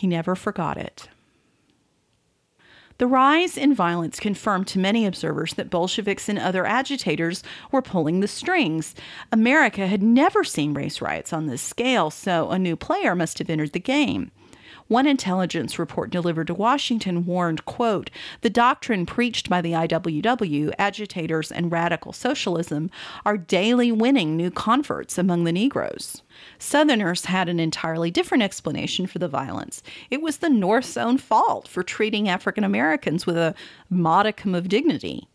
[0.00, 1.10] He never forgot it.
[2.96, 8.20] The rise in violence confirmed to many observers that Bolsheviks and other agitators were pulling
[8.20, 8.94] the strings.
[9.30, 13.50] America had never seen race riots on this scale, so a new player must have
[13.50, 14.30] entered the game.
[14.90, 18.10] One intelligence report delivered to Washington warned, quote,
[18.40, 22.90] the doctrine preached by the IWW, agitators, and radical socialism
[23.24, 26.22] are daily winning new converts among the Negroes.
[26.58, 29.80] Southerners had an entirely different explanation for the violence.
[30.10, 33.54] It was the North's own fault for treating African Americans with a
[33.90, 35.28] modicum of dignity.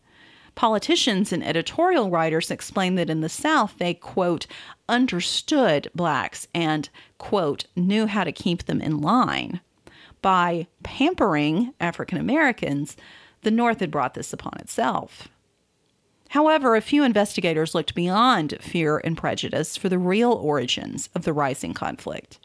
[0.56, 4.47] Politicians and editorial writers explain that in the South they, quote,
[4.88, 9.60] understood blacks and, quote, knew how to keep them in line.
[10.22, 12.95] By pampering African Americans,
[13.41, 15.28] the North had brought this upon itself.
[16.30, 21.34] However, a few investigators looked beyond fear and prejudice for the real origins of the
[21.34, 22.39] rising conflict.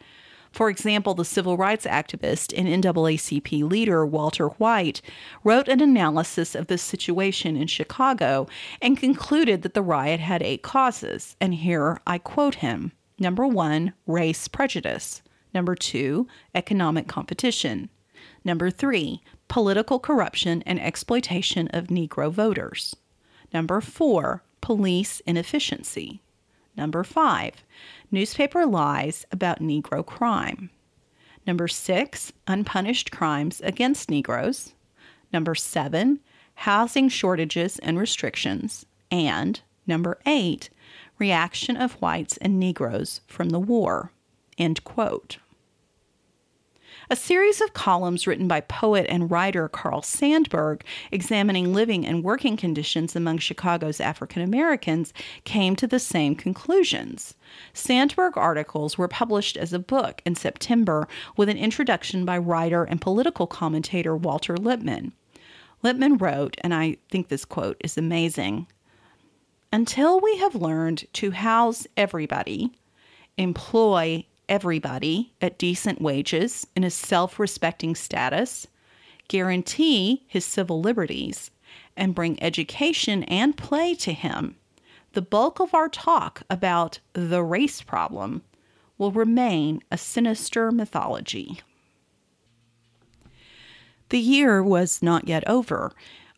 [0.51, 5.01] For example, the civil rights activist and NAACP leader Walter White
[5.43, 8.47] wrote an analysis of the situation in Chicago
[8.81, 11.35] and concluded that the riot had eight causes.
[11.39, 15.21] And here I quote him Number one, race prejudice.
[15.53, 17.89] Number two, economic competition.
[18.43, 22.95] Number three, political corruption and exploitation of Negro voters.
[23.53, 26.21] Number four, police inefficiency.
[26.77, 27.63] Number five,
[28.11, 30.69] newspaper lies about Negro crime.
[31.45, 34.73] Number six, unpunished crimes against Negroes.
[35.33, 36.19] Number seven,
[36.55, 38.85] housing shortages and restrictions.
[39.09, 40.69] And number eight,
[41.19, 44.11] reaction of whites and Negroes from the war.
[44.57, 45.37] End quote.
[47.11, 52.55] A series of columns written by poet and writer Carl Sandburg examining living and working
[52.55, 55.11] conditions among Chicago's African Americans
[55.43, 57.35] came to the same conclusions.
[57.73, 61.05] Sandburg articles were published as a book in September
[61.35, 65.11] with an introduction by writer and political commentator Walter Lippmann.
[65.83, 68.67] Lippmann wrote, and I think this quote is amazing
[69.73, 72.71] Until we have learned to house everybody,
[73.37, 78.67] employ everybody at decent wages in a self respecting status,
[79.29, 81.49] guarantee his civil liberties,
[81.95, 84.57] and bring education and play to him,
[85.13, 88.43] the bulk of our talk about the race problem
[88.97, 91.61] will remain a sinister mythology.
[94.09, 95.93] The year was not yet over.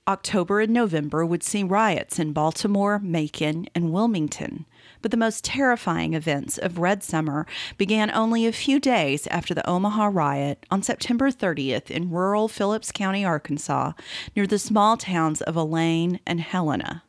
[0.08, 4.66] October and November would see riots in Baltimore, Macon, and Wilmington.
[5.04, 7.46] But the most terrifying events of Red Summer
[7.78, 12.90] began only a few days after the Omaha riot on September 30th in rural Phillips
[12.90, 13.92] County, Arkansas,
[14.34, 17.04] near the small towns of Elaine and Helena.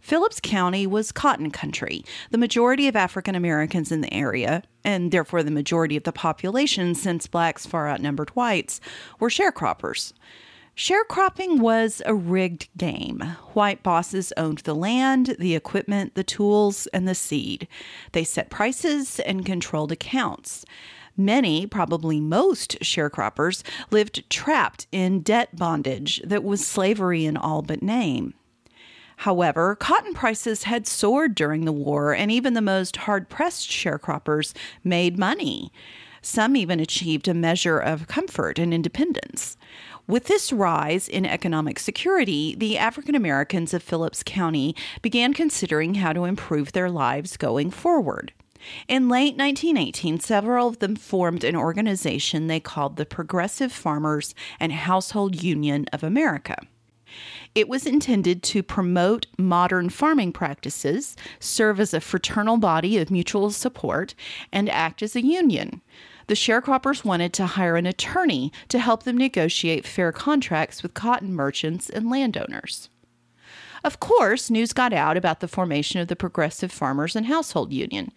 [0.00, 2.02] Phillips County was cotton country.
[2.30, 6.94] The majority of African Americans in the area, and therefore the majority of the population
[6.94, 8.80] since blacks far outnumbered whites,
[9.20, 10.14] were sharecroppers.
[10.76, 13.20] Sharecropping was a rigged game.
[13.54, 17.66] White bosses owned the land, the equipment, the tools, and the seed.
[18.12, 20.66] They set prices and controlled accounts.
[21.16, 27.82] Many, probably most sharecroppers, lived trapped in debt bondage that was slavery in all but
[27.82, 28.34] name.
[29.20, 34.52] However, cotton prices had soared during the war, and even the most hard pressed sharecroppers
[34.84, 35.72] made money.
[36.20, 39.56] Some even achieved a measure of comfort and independence.
[40.08, 46.12] With this rise in economic security, the African Americans of Phillips County began considering how
[46.12, 48.32] to improve their lives going forward.
[48.86, 54.72] In late 1918, several of them formed an organization they called the Progressive Farmers and
[54.72, 56.56] Household Union of America.
[57.56, 63.50] It was intended to promote modern farming practices, serve as a fraternal body of mutual
[63.50, 64.14] support,
[64.52, 65.80] and act as a union
[66.26, 71.34] the sharecroppers wanted to hire an attorney to help them negotiate fair contracts with cotton
[71.34, 72.88] merchants and landowners.
[73.84, 78.10] Of course, news got out about the formation of the Progressive Farmers and Household Union.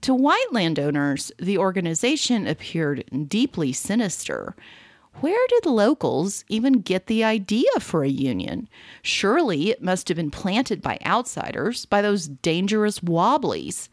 [0.00, 4.56] To white landowners, the organization appeared deeply sinister.
[5.20, 8.68] Where did locals even get the idea for a union?
[9.02, 13.88] Surely it must have been planted by outsiders, by those dangerous wobblies.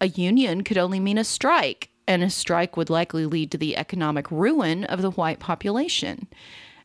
[0.00, 3.76] A union could only mean a strike, and a strike would likely lead to the
[3.76, 6.26] economic ruin of the white population.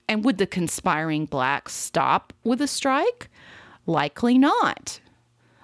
[0.07, 3.29] And would the conspiring blacks stop with a strike?
[3.85, 4.99] Likely not.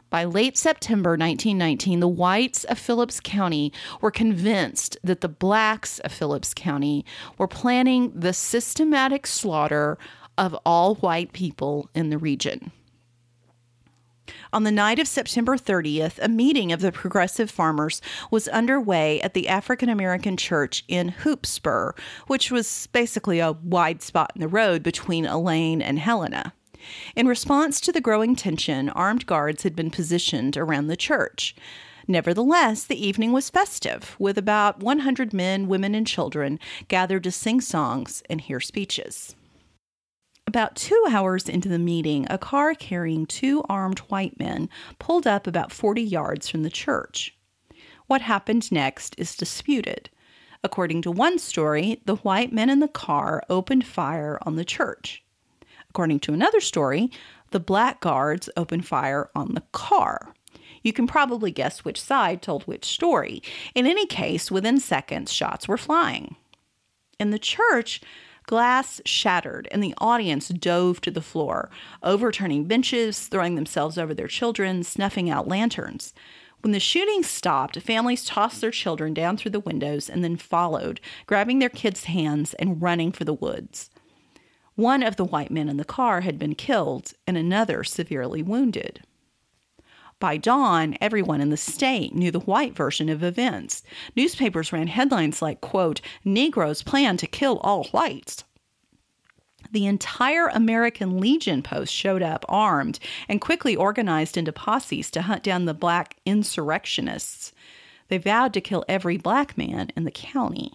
[0.10, 6.12] By late September 1919, the whites of Phillips County were convinced that the blacks of
[6.12, 7.04] Phillips County
[7.40, 9.98] were planning the systematic slaughter
[10.38, 12.72] of all white people in the region.
[14.54, 19.34] On the night of September 30th, a meeting of the Progressive Farmers was underway at
[19.34, 21.94] the African American Church in Hoopspur,
[22.28, 26.54] which was basically a wide spot in the road between Elaine and Helena.
[27.16, 31.56] In response to the growing tension, armed guards had been positioned around the church.
[32.08, 37.60] Nevertheless, the evening was festive, with about 100 men, women, and children gathered to sing
[37.60, 39.36] songs and hear speeches.
[40.54, 45.48] About two hours into the meeting, a car carrying two armed white men pulled up
[45.48, 47.36] about 40 yards from the church.
[48.06, 50.12] What happened next is disputed.
[50.64, 55.24] According to one story, the white men in the car opened fire on the church.
[55.90, 57.10] According to another story,
[57.50, 60.36] the black guards opened fire on the car.
[60.84, 63.42] You can probably guess which side told which story.
[63.74, 66.36] In any case, within seconds, shots were flying.
[67.20, 68.02] In the church,
[68.46, 71.70] Glass shattered, and the audience dove to the floor,
[72.02, 76.14] overturning benches, throwing themselves over their children, snuffing out lanterns.
[76.62, 81.02] When the shooting stopped, families tossed their children down through the windows and then followed,
[81.26, 83.90] grabbing their kids' hands and running for the woods.
[84.76, 89.04] One of the white men in the car had been killed and another severely wounded.
[90.24, 93.84] By dawn, everyone in the state knew the white version of events.
[94.16, 98.46] Newspapers ran headlines like, quote, Negroes plan to kill all whites.
[99.70, 105.44] The entire American Legion post showed up armed and quickly organized into posses to hunt
[105.44, 107.52] down the black insurrectionists.
[108.08, 110.72] They vowed to kill every black man in the county.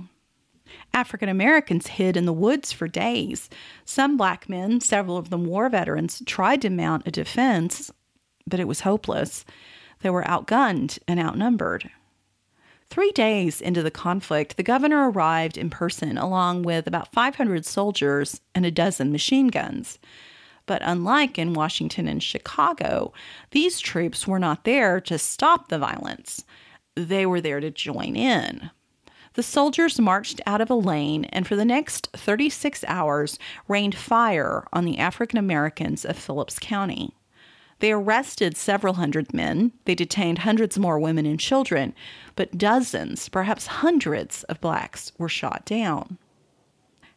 [0.92, 3.48] African Americans hid in the woods for days.
[3.86, 7.90] Some black men, several of them war veterans, tried to mount a defense,
[8.48, 9.44] but it was hopeless.
[10.00, 11.90] They were outgunned and outnumbered.
[12.90, 18.40] Three days into the conflict, the governor arrived in person along with about 500 soldiers
[18.54, 19.98] and a dozen machine guns.
[20.64, 23.12] But unlike in Washington and Chicago,
[23.50, 26.44] these troops were not there to stop the violence.
[26.94, 28.70] They were there to join in.
[29.34, 33.38] The soldiers marched out of Elaine and for the next 36 hours
[33.68, 37.14] rained fire on the African Americans of Phillips County.
[37.80, 39.72] They arrested several hundred men.
[39.84, 41.94] They detained hundreds more women and children,
[42.34, 46.18] but dozens, perhaps hundreds of blacks were shot down.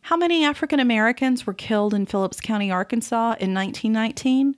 [0.05, 4.55] How many African Americans were killed in Phillips County, Arkansas in 1919?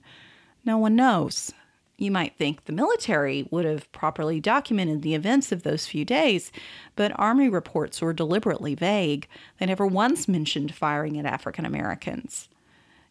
[0.64, 1.52] No one knows.
[1.96, 6.50] You might think the military would have properly documented the events of those few days,
[6.96, 9.28] but Army reports were deliberately vague.
[9.58, 12.48] They never once mentioned firing at African Americans.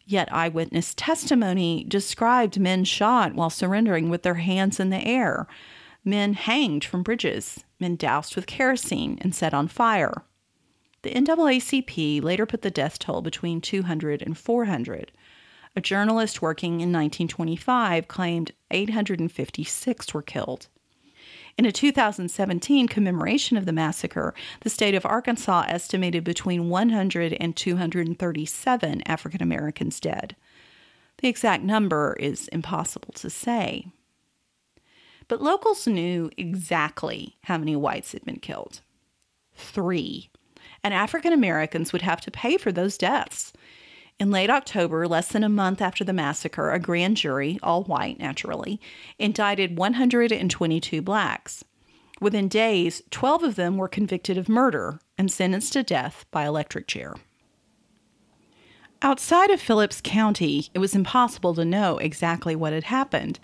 [0.06, 5.46] Yet eyewitness testimony described men shot while surrendering with their hands in the air,
[6.04, 10.24] men hanged from bridges, men doused with kerosene and set on fire.
[11.02, 15.12] The NAACP later put the death toll between 200 and 400.
[15.76, 20.68] A journalist working in 1925 claimed 856 were killed.
[21.56, 27.54] In a 2017 commemoration of the massacre, the state of Arkansas estimated between 100 and
[27.54, 30.34] 237 African Americans dead.
[31.18, 33.86] The exact number is impossible to say.
[35.28, 38.80] But locals knew exactly how many whites had been killed
[39.54, 40.30] three.
[40.82, 43.52] And African Americans would have to pay for those deaths.
[44.20, 48.20] In late October, less than a month after the massacre, a grand jury, all white
[48.20, 48.80] naturally,
[49.18, 51.64] indicted 122 blacks.
[52.20, 56.86] Within days, 12 of them were convicted of murder and sentenced to death by electric
[56.86, 57.14] chair.
[59.02, 63.40] Outside of Phillips County, it was impossible to know exactly what had happened.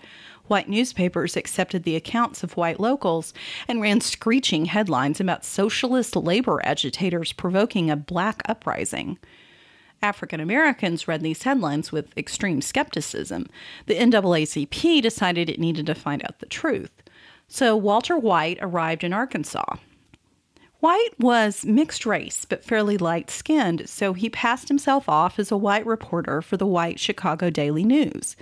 [0.47, 3.33] White newspapers accepted the accounts of white locals
[3.67, 9.19] and ran screeching headlines about socialist labor agitators provoking a black uprising.
[10.01, 13.47] African Americans read these headlines with extreme skepticism.
[13.85, 16.91] The NAACP decided it needed to find out the truth.
[17.47, 19.75] So Walter White arrived in Arkansas.
[20.79, 25.57] White was mixed race but fairly light skinned, so he passed himself off as a
[25.57, 28.35] white reporter for the white Chicago Daily News.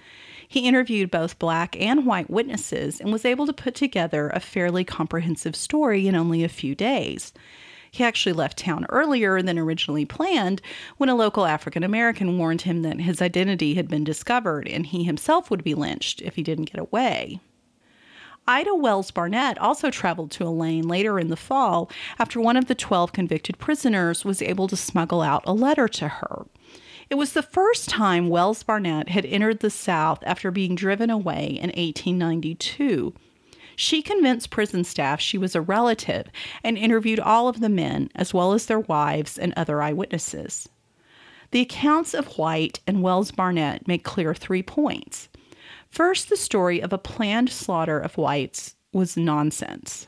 [0.47, 4.85] He interviewed both black and white witnesses and was able to put together a fairly
[4.85, 7.33] comprehensive story in only a few days.
[7.91, 10.61] He actually left town earlier than originally planned
[10.97, 15.03] when a local African American warned him that his identity had been discovered and he
[15.03, 17.39] himself would be lynched if he didn't get away.
[18.47, 22.73] Ida Wells Barnett also traveled to Elaine later in the fall after one of the
[22.73, 26.45] 12 convicted prisoners was able to smuggle out a letter to her.
[27.09, 31.59] It was the first time Wells Barnett had entered the South after being driven away
[31.61, 33.13] in 1892.
[33.79, 36.27] She convinced prison staff she was a relative
[36.65, 40.67] and interviewed all of the men, as well as their wives and other eyewitnesses.
[41.51, 45.29] The accounts of White and Wells Barnett make clear three points.
[45.89, 50.07] First, the story of a planned slaughter of whites was nonsense.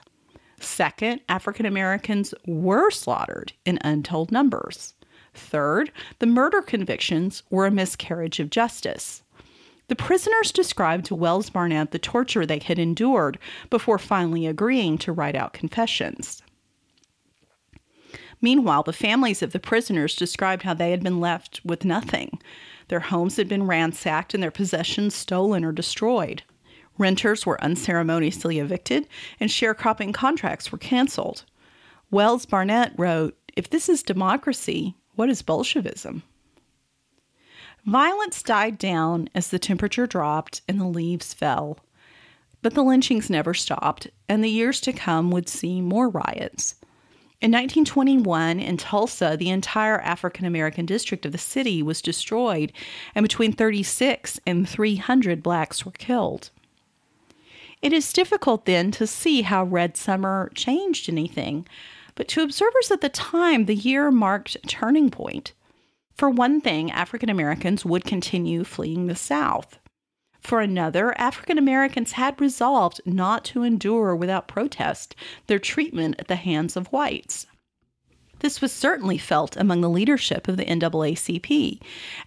[0.59, 4.95] Second, African Americans were slaughtered in untold numbers.
[5.34, 9.20] Third, the murder convictions were a miscarriage of justice.
[9.91, 13.37] The prisoners described to Wells Barnett the torture they had endured
[13.69, 16.41] before finally agreeing to write out confessions.
[18.39, 22.39] Meanwhile, the families of the prisoners described how they had been left with nothing.
[22.87, 26.43] Their homes had been ransacked and their possessions stolen or destroyed.
[26.97, 29.09] Renters were unceremoniously evicted,
[29.41, 31.43] and sharecropping contracts were canceled.
[32.09, 36.23] Wells Barnett wrote If this is democracy, what is Bolshevism?
[37.86, 41.79] Violence died down as the temperature dropped and the leaves fell.
[42.61, 46.75] But the lynchings never stopped, and the years to come would see more riots.
[47.41, 52.71] In 1921, in Tulsa, the entire African American district of the city was destroyed,
[53.15, 56.51] and between 36 and 300 blacks were killed.
[57.82, 61.67] It is difficult then to see how Red Summer changed anything,
[62.13, 65.53] but to observers at the time, the year marked a turning point.
[66.16, 69.80] For one thing, African Americans would continue fleeing the South.
[70.41, 75.16] For another, African Americans had resolved not to endure without protest
[75.47, 77.45] their treatment at the hands of whites.
[78.39, 81.80] This was certainly felt among the leadership of the NAACP.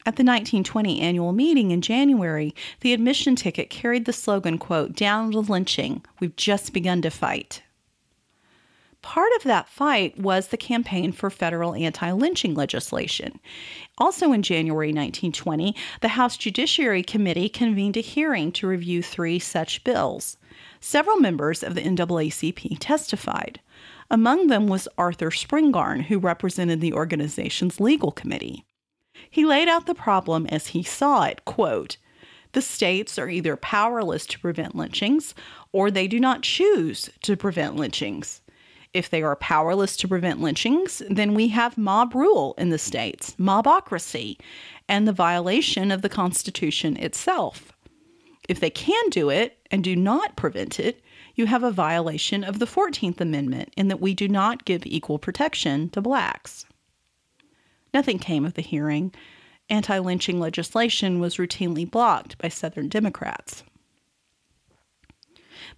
[0.06, 5.32] At the 1920 annual meeting in January, the admission ticket carried the slogan, quote, Down
[5.32, 7.64] with lynching, we've just begun to fight.
[9.04, 13.38] Part of that fight was the campaign for federal anti lynching legislation.
[13.98, 19.84] Also in January 1920, the House Judiciary Committee convened a hearing to review three such
[19.84, 20.38] bills.
[20.80, 23.60] Several members of the NAACP testified.
[24.10, 28.64] Among them was Arthur Spingarn, who represented the organization's legal committee.
[29.28, 31.98] He laid out the problem as he saw it quote,
[32.52, 35.34] the states are either powerless to prevent lynchings
[35.72, 38.40] or they do not choose to prevent lynchings.
[38.94, 43.34] If they are powerless to prevent lynchings, then we have mob rule in the states,
[43.40, 44.38] mobocracy,
[44.88, 47.72] and the violation of the Constitution itself.
[48.48, 51.02] If they can do it and do not prevent it,
[51.34, 55.18] you have a violation of the 14th Amendment in that we do not give equal
[55.18, 56.64] protection to blacks.
[57.92, 59.12] Nothing came of the hearing.
[59.68, 63.64] Anti lynching legislation was routinely blocked by Southern Democrats.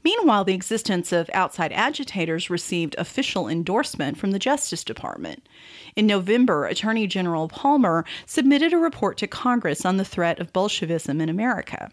[0.05, 5.49] Meanwhile, the existence of outside agitators received official endorsement from the Justice Department.
[5.95, 11.21] In November, Attorney General Palmer submitted a report to Congress on the threat of Bolshevism
[11.21, 11.91] in America.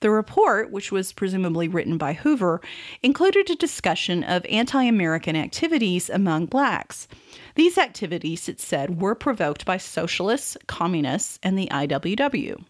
[0.00, 2.60] The report, which was presumably written by Hoover,
[3.02, 7.08] included a discussion of anti American activities among blacks.
[7.54, 12.64] These activities, it said, were provoked by socialists, communists, and the IWW.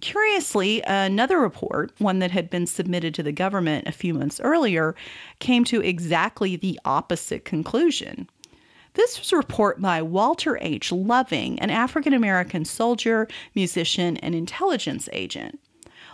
[0.00, 4.94] Curiously, another report, one that had been submitted to the government a few months earlier,
[5.40, 8.28] came to exactly the opposite conclusion.
[8.94, 10.90] This was a report by Walter H.
[10.90, 15.60] Loving, an African American soldier, musician, and intelligence agent.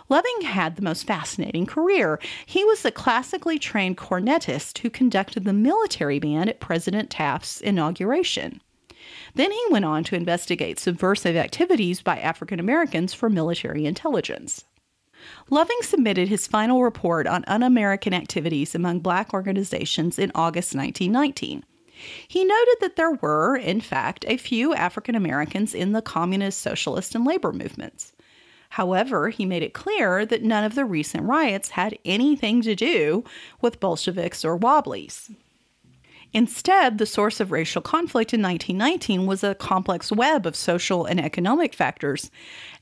[0.09, 2.19] Loving had the most fascinating career.
[2.45, 8.61] He was a classically trained cornetist who conducted the military band at President Taft's inauguration.
[9.37, 14.65] Then he went on to investigate subversive activities by African Americans for military intelligence.
[15.51, 21.63] Loving submitted his final report on un American activities among black organizations in August 1919.
[22.27, 27.13] He noted that there were, in fact, a few African Americans in the communist, socialist,
[27.13, 28.13] and labor movements.
[28.69, 33.23] However, he made it clear that none of the recent riots had anything to do
[33.61, 35.29] with Bolsheviks or Wobblies.
[36.33, 41.19] Instead, the source of racial conflict in 1919 was a complex web of social and
[41.19, 42.29] economic factors,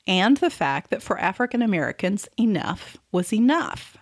[0.06, 3.96] and the fact that for African Americans, enough was enough.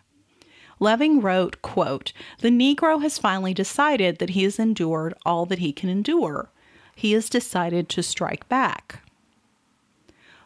[0.81, 5.73] Loving wrote, quote, The Negro has finally decided that he has endured all that he
[5.73, 6.51] can endure.
[6.97, 9.01] He has decided to strike back.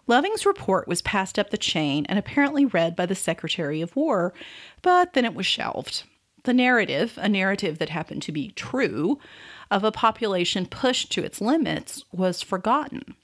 [0.07, 4.33] Loving's report was passed up the chain and apparently read by the Secretary of War,
[4.83, 6.05] but then it was shelved
[6.49, 9.19] the narrative, a narrative that happened to be true,
[9.71, 13.15] of a population pushed to its limits was forgotten.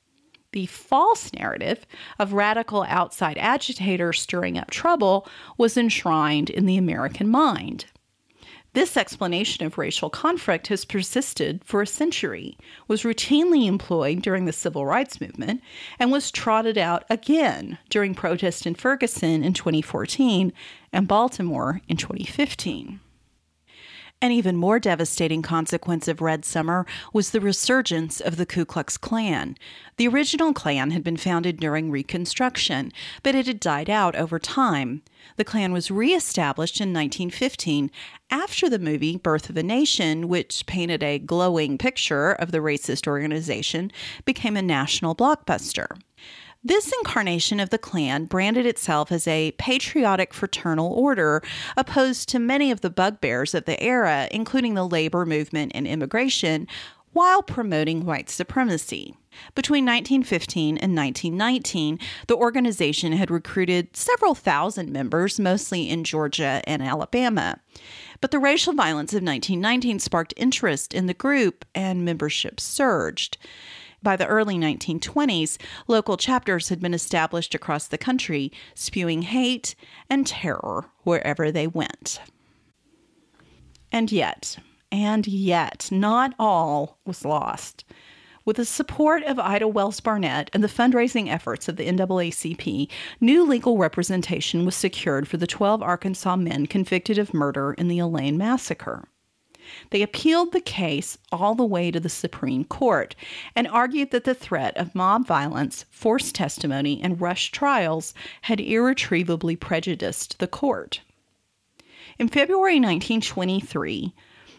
[0.52, 1.86] The false narrative
[2.18, 7.86] of radical outside agitators stirring up trouble was enshrined in the American mind.
[8.74, 12.58] This explanation of racial conflict has persisted for a century,
[12.88, 15.62] was routinely employed during the civil rights movement,
[15.98, 20.52] and was trotted out again during protests in Ferguson in 2014
[20.92, 23.00] and Baltimore in 2015.
[24.20, 28.96] An even more devastating consequence of Red Summer was the resurgence of the Ku Klux
[28.96, 29.56] Klan.
[29.98, 32.90] The original Klan had been founded during Reconstruction,
[33.22, 35.02] but it had died out over time.
[35.36, 37.90] The Klan was reestablished in 1915
[38.30, 43.06] after the movie Birth of a Nation, which painted a glowing picture of the racist
[43.06, 43.92] organization,
[44.24, 45.98] became a national blockbuster.
[46.66, 51.42] This incarnation of the Klan branded itself as a patriotic fraternal order,
[51.76, 56.66] opposed to many of the bugbears of the era, including the labor movement and immigration,
[57.12, 59.14] while promoting white supremacy.
[59.54, 61.98] Between 1915 and 1919,
[62.28, 67.60] the organization had recruited several thousand members, mostly in Georgia and Alabama.
[68.22, 73.36] But the racial violence of 1919 sparked interest in the group, and membership surged.
[74.04, 75.56] By the early 1920s,
[75.88, 79.74] local chapters had been established across the country, spewing hate
[80.10, 82.20] and terror wherever they went.
[83.90, 84.58] And yet,
[84.92, 87.86] and yet, not all was lost.
[88.44, 92.90] With the support of Ida Wells Barnett and the fundraising efforts of the NAACP,
[93.22, 98.00] new legal representation was secured for the 12 Arkansas men convicted of murder in the
[98.00, 99.08] Elaine Massacre.
[99.90, 103.14] They appealed the case all the way to the Supreme Court
[103.56, 109.56] and argued that the threat of mob violence, forced testimony, and rushed trials had irretrievably
[109.56, 111.00] prejudiced the court.
[112.18, 114.12] In February 1923,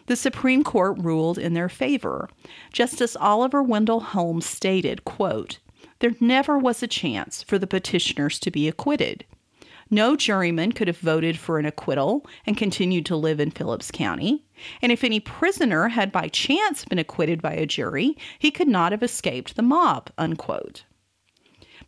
[0.06, 2.28] the Supreme Court ruled in their favor.
[2.72, 5.58] Justice Oliver Wendell Holmes stated, quote,
[5.98, 9.24] There never was a chance for the petitioners to be acquitted.
[9.90, 14.44] No juryman could have voted for an acquittal and continued to live in Phillips County.
[14.82, 18.92] And if any prisoner had by chance been acquitted by a jury, he could not
[18.92, 20.10] have escaped the mob.
[20.18, 20.84] Unquote.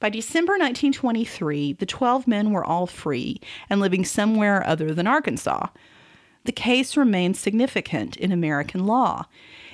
[0.00, 5.66] By December 1923, the 12 men were all free and living somewhere other than Arkansas.
[6.44, 9.26] The case remained significant in American law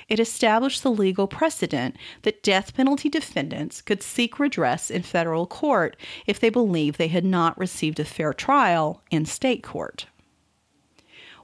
[0.07, 5.97] it established the legal precedent that death penalty defendants could seek redress in federal court
[6.25, 10.07] if they believed they had not received a fair trial in state court.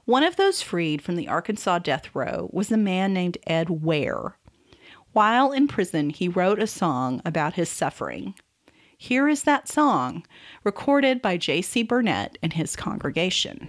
[0.04, 4.36] One of those freed from the Arkansas death row was a man named Ed Ware.
[5.12, 8.34] While in prison, he wrote a song about his suffering.
[8.96, 10.24] Here is that song,
[10.64, 11.82] recorded by J.C.
[11.82, 13.68] Burnett and his congregation.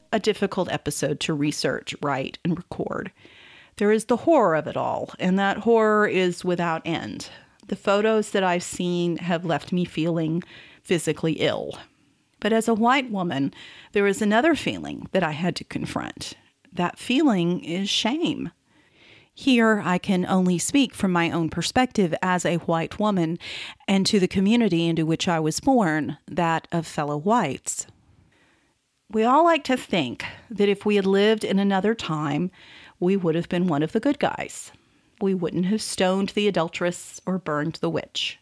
[0.11, 3.11] a difficult episode to research, write, and record.
[3.77, 7.29] There is the horror of it all, and that horror is without end.
[7.67, 10.43] The photos that I've seen have left me feeling
[10.83, 11.77] physically ill.
[12.39, 13.53] But as a white woman,
[13.93, 16.33] there is another feeling that I had to confront.
[16.73, 18.51] That feeling is shame.
[19.33, 23.39] Here, I can only speak from my own perspective as a white woman
[23.87, 27.87] and to the community into which I was born, that of fellow whites.
[29.11, 32.49] We all like to think that if we had lived in another time,
[32.97, 34.71] we would have been one of the good guys.
[35.19, 38.39] We wouldn't have stoned the adulteress or burned the witch.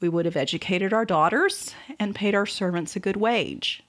[0.00, 3.82] We would have educated our daughters and paid our servants a good wage.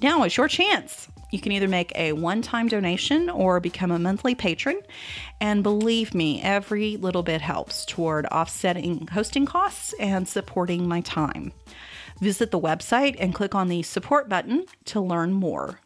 [0.02, 1.10] now is your chance.
[1.32, 4.80] You can either make a one time donation or become a monthly patron.
[5.42, 11.52] And believe me, every little bit helps toward offsetting hosting costs and supporting my time.
[12.22, 15.82] Visit the website and click on the support button to learn more.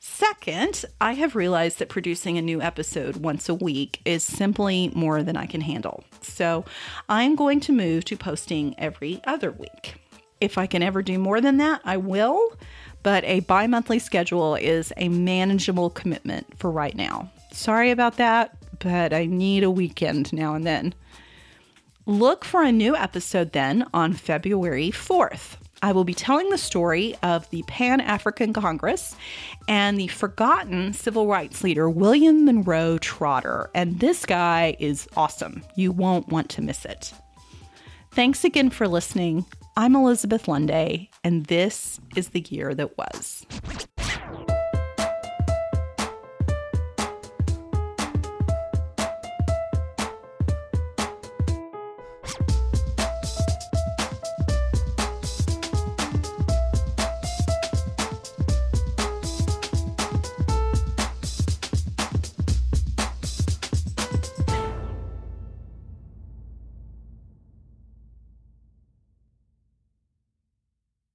[0.00, 5.22] Second, I have realized that producing a new episode once a week is simply more
[5.24, 6.04] than I can handle.
[6.22, 6.64] So
[7.08, 9.96] I'm going to move to posting every other week.
[10.40, 12.56] If I can ever do more than that, I will,
[13.02, 17.30] but a bi monthly schedule is a manageable commitment for right now.
[17.52, 20.94] Sorry about that, but I need a weekend now and then.
[22.06, 25.56] Look for a new episode then on February 4th.
[25.82, 29.14] I will be telling the story of the Pan African Congress
[29.68, 33.70] and the forgotten civil rights leader William Monroe Trotter.
[33.74, 35.62] And this guy is awesome.
[35.76, 37.12] You won't want to miss it.
[38.12, 39.46] Thanks again for listening.
[39.76, 43.46] I'm Elizabeth Lunday, and this is The Year That Was.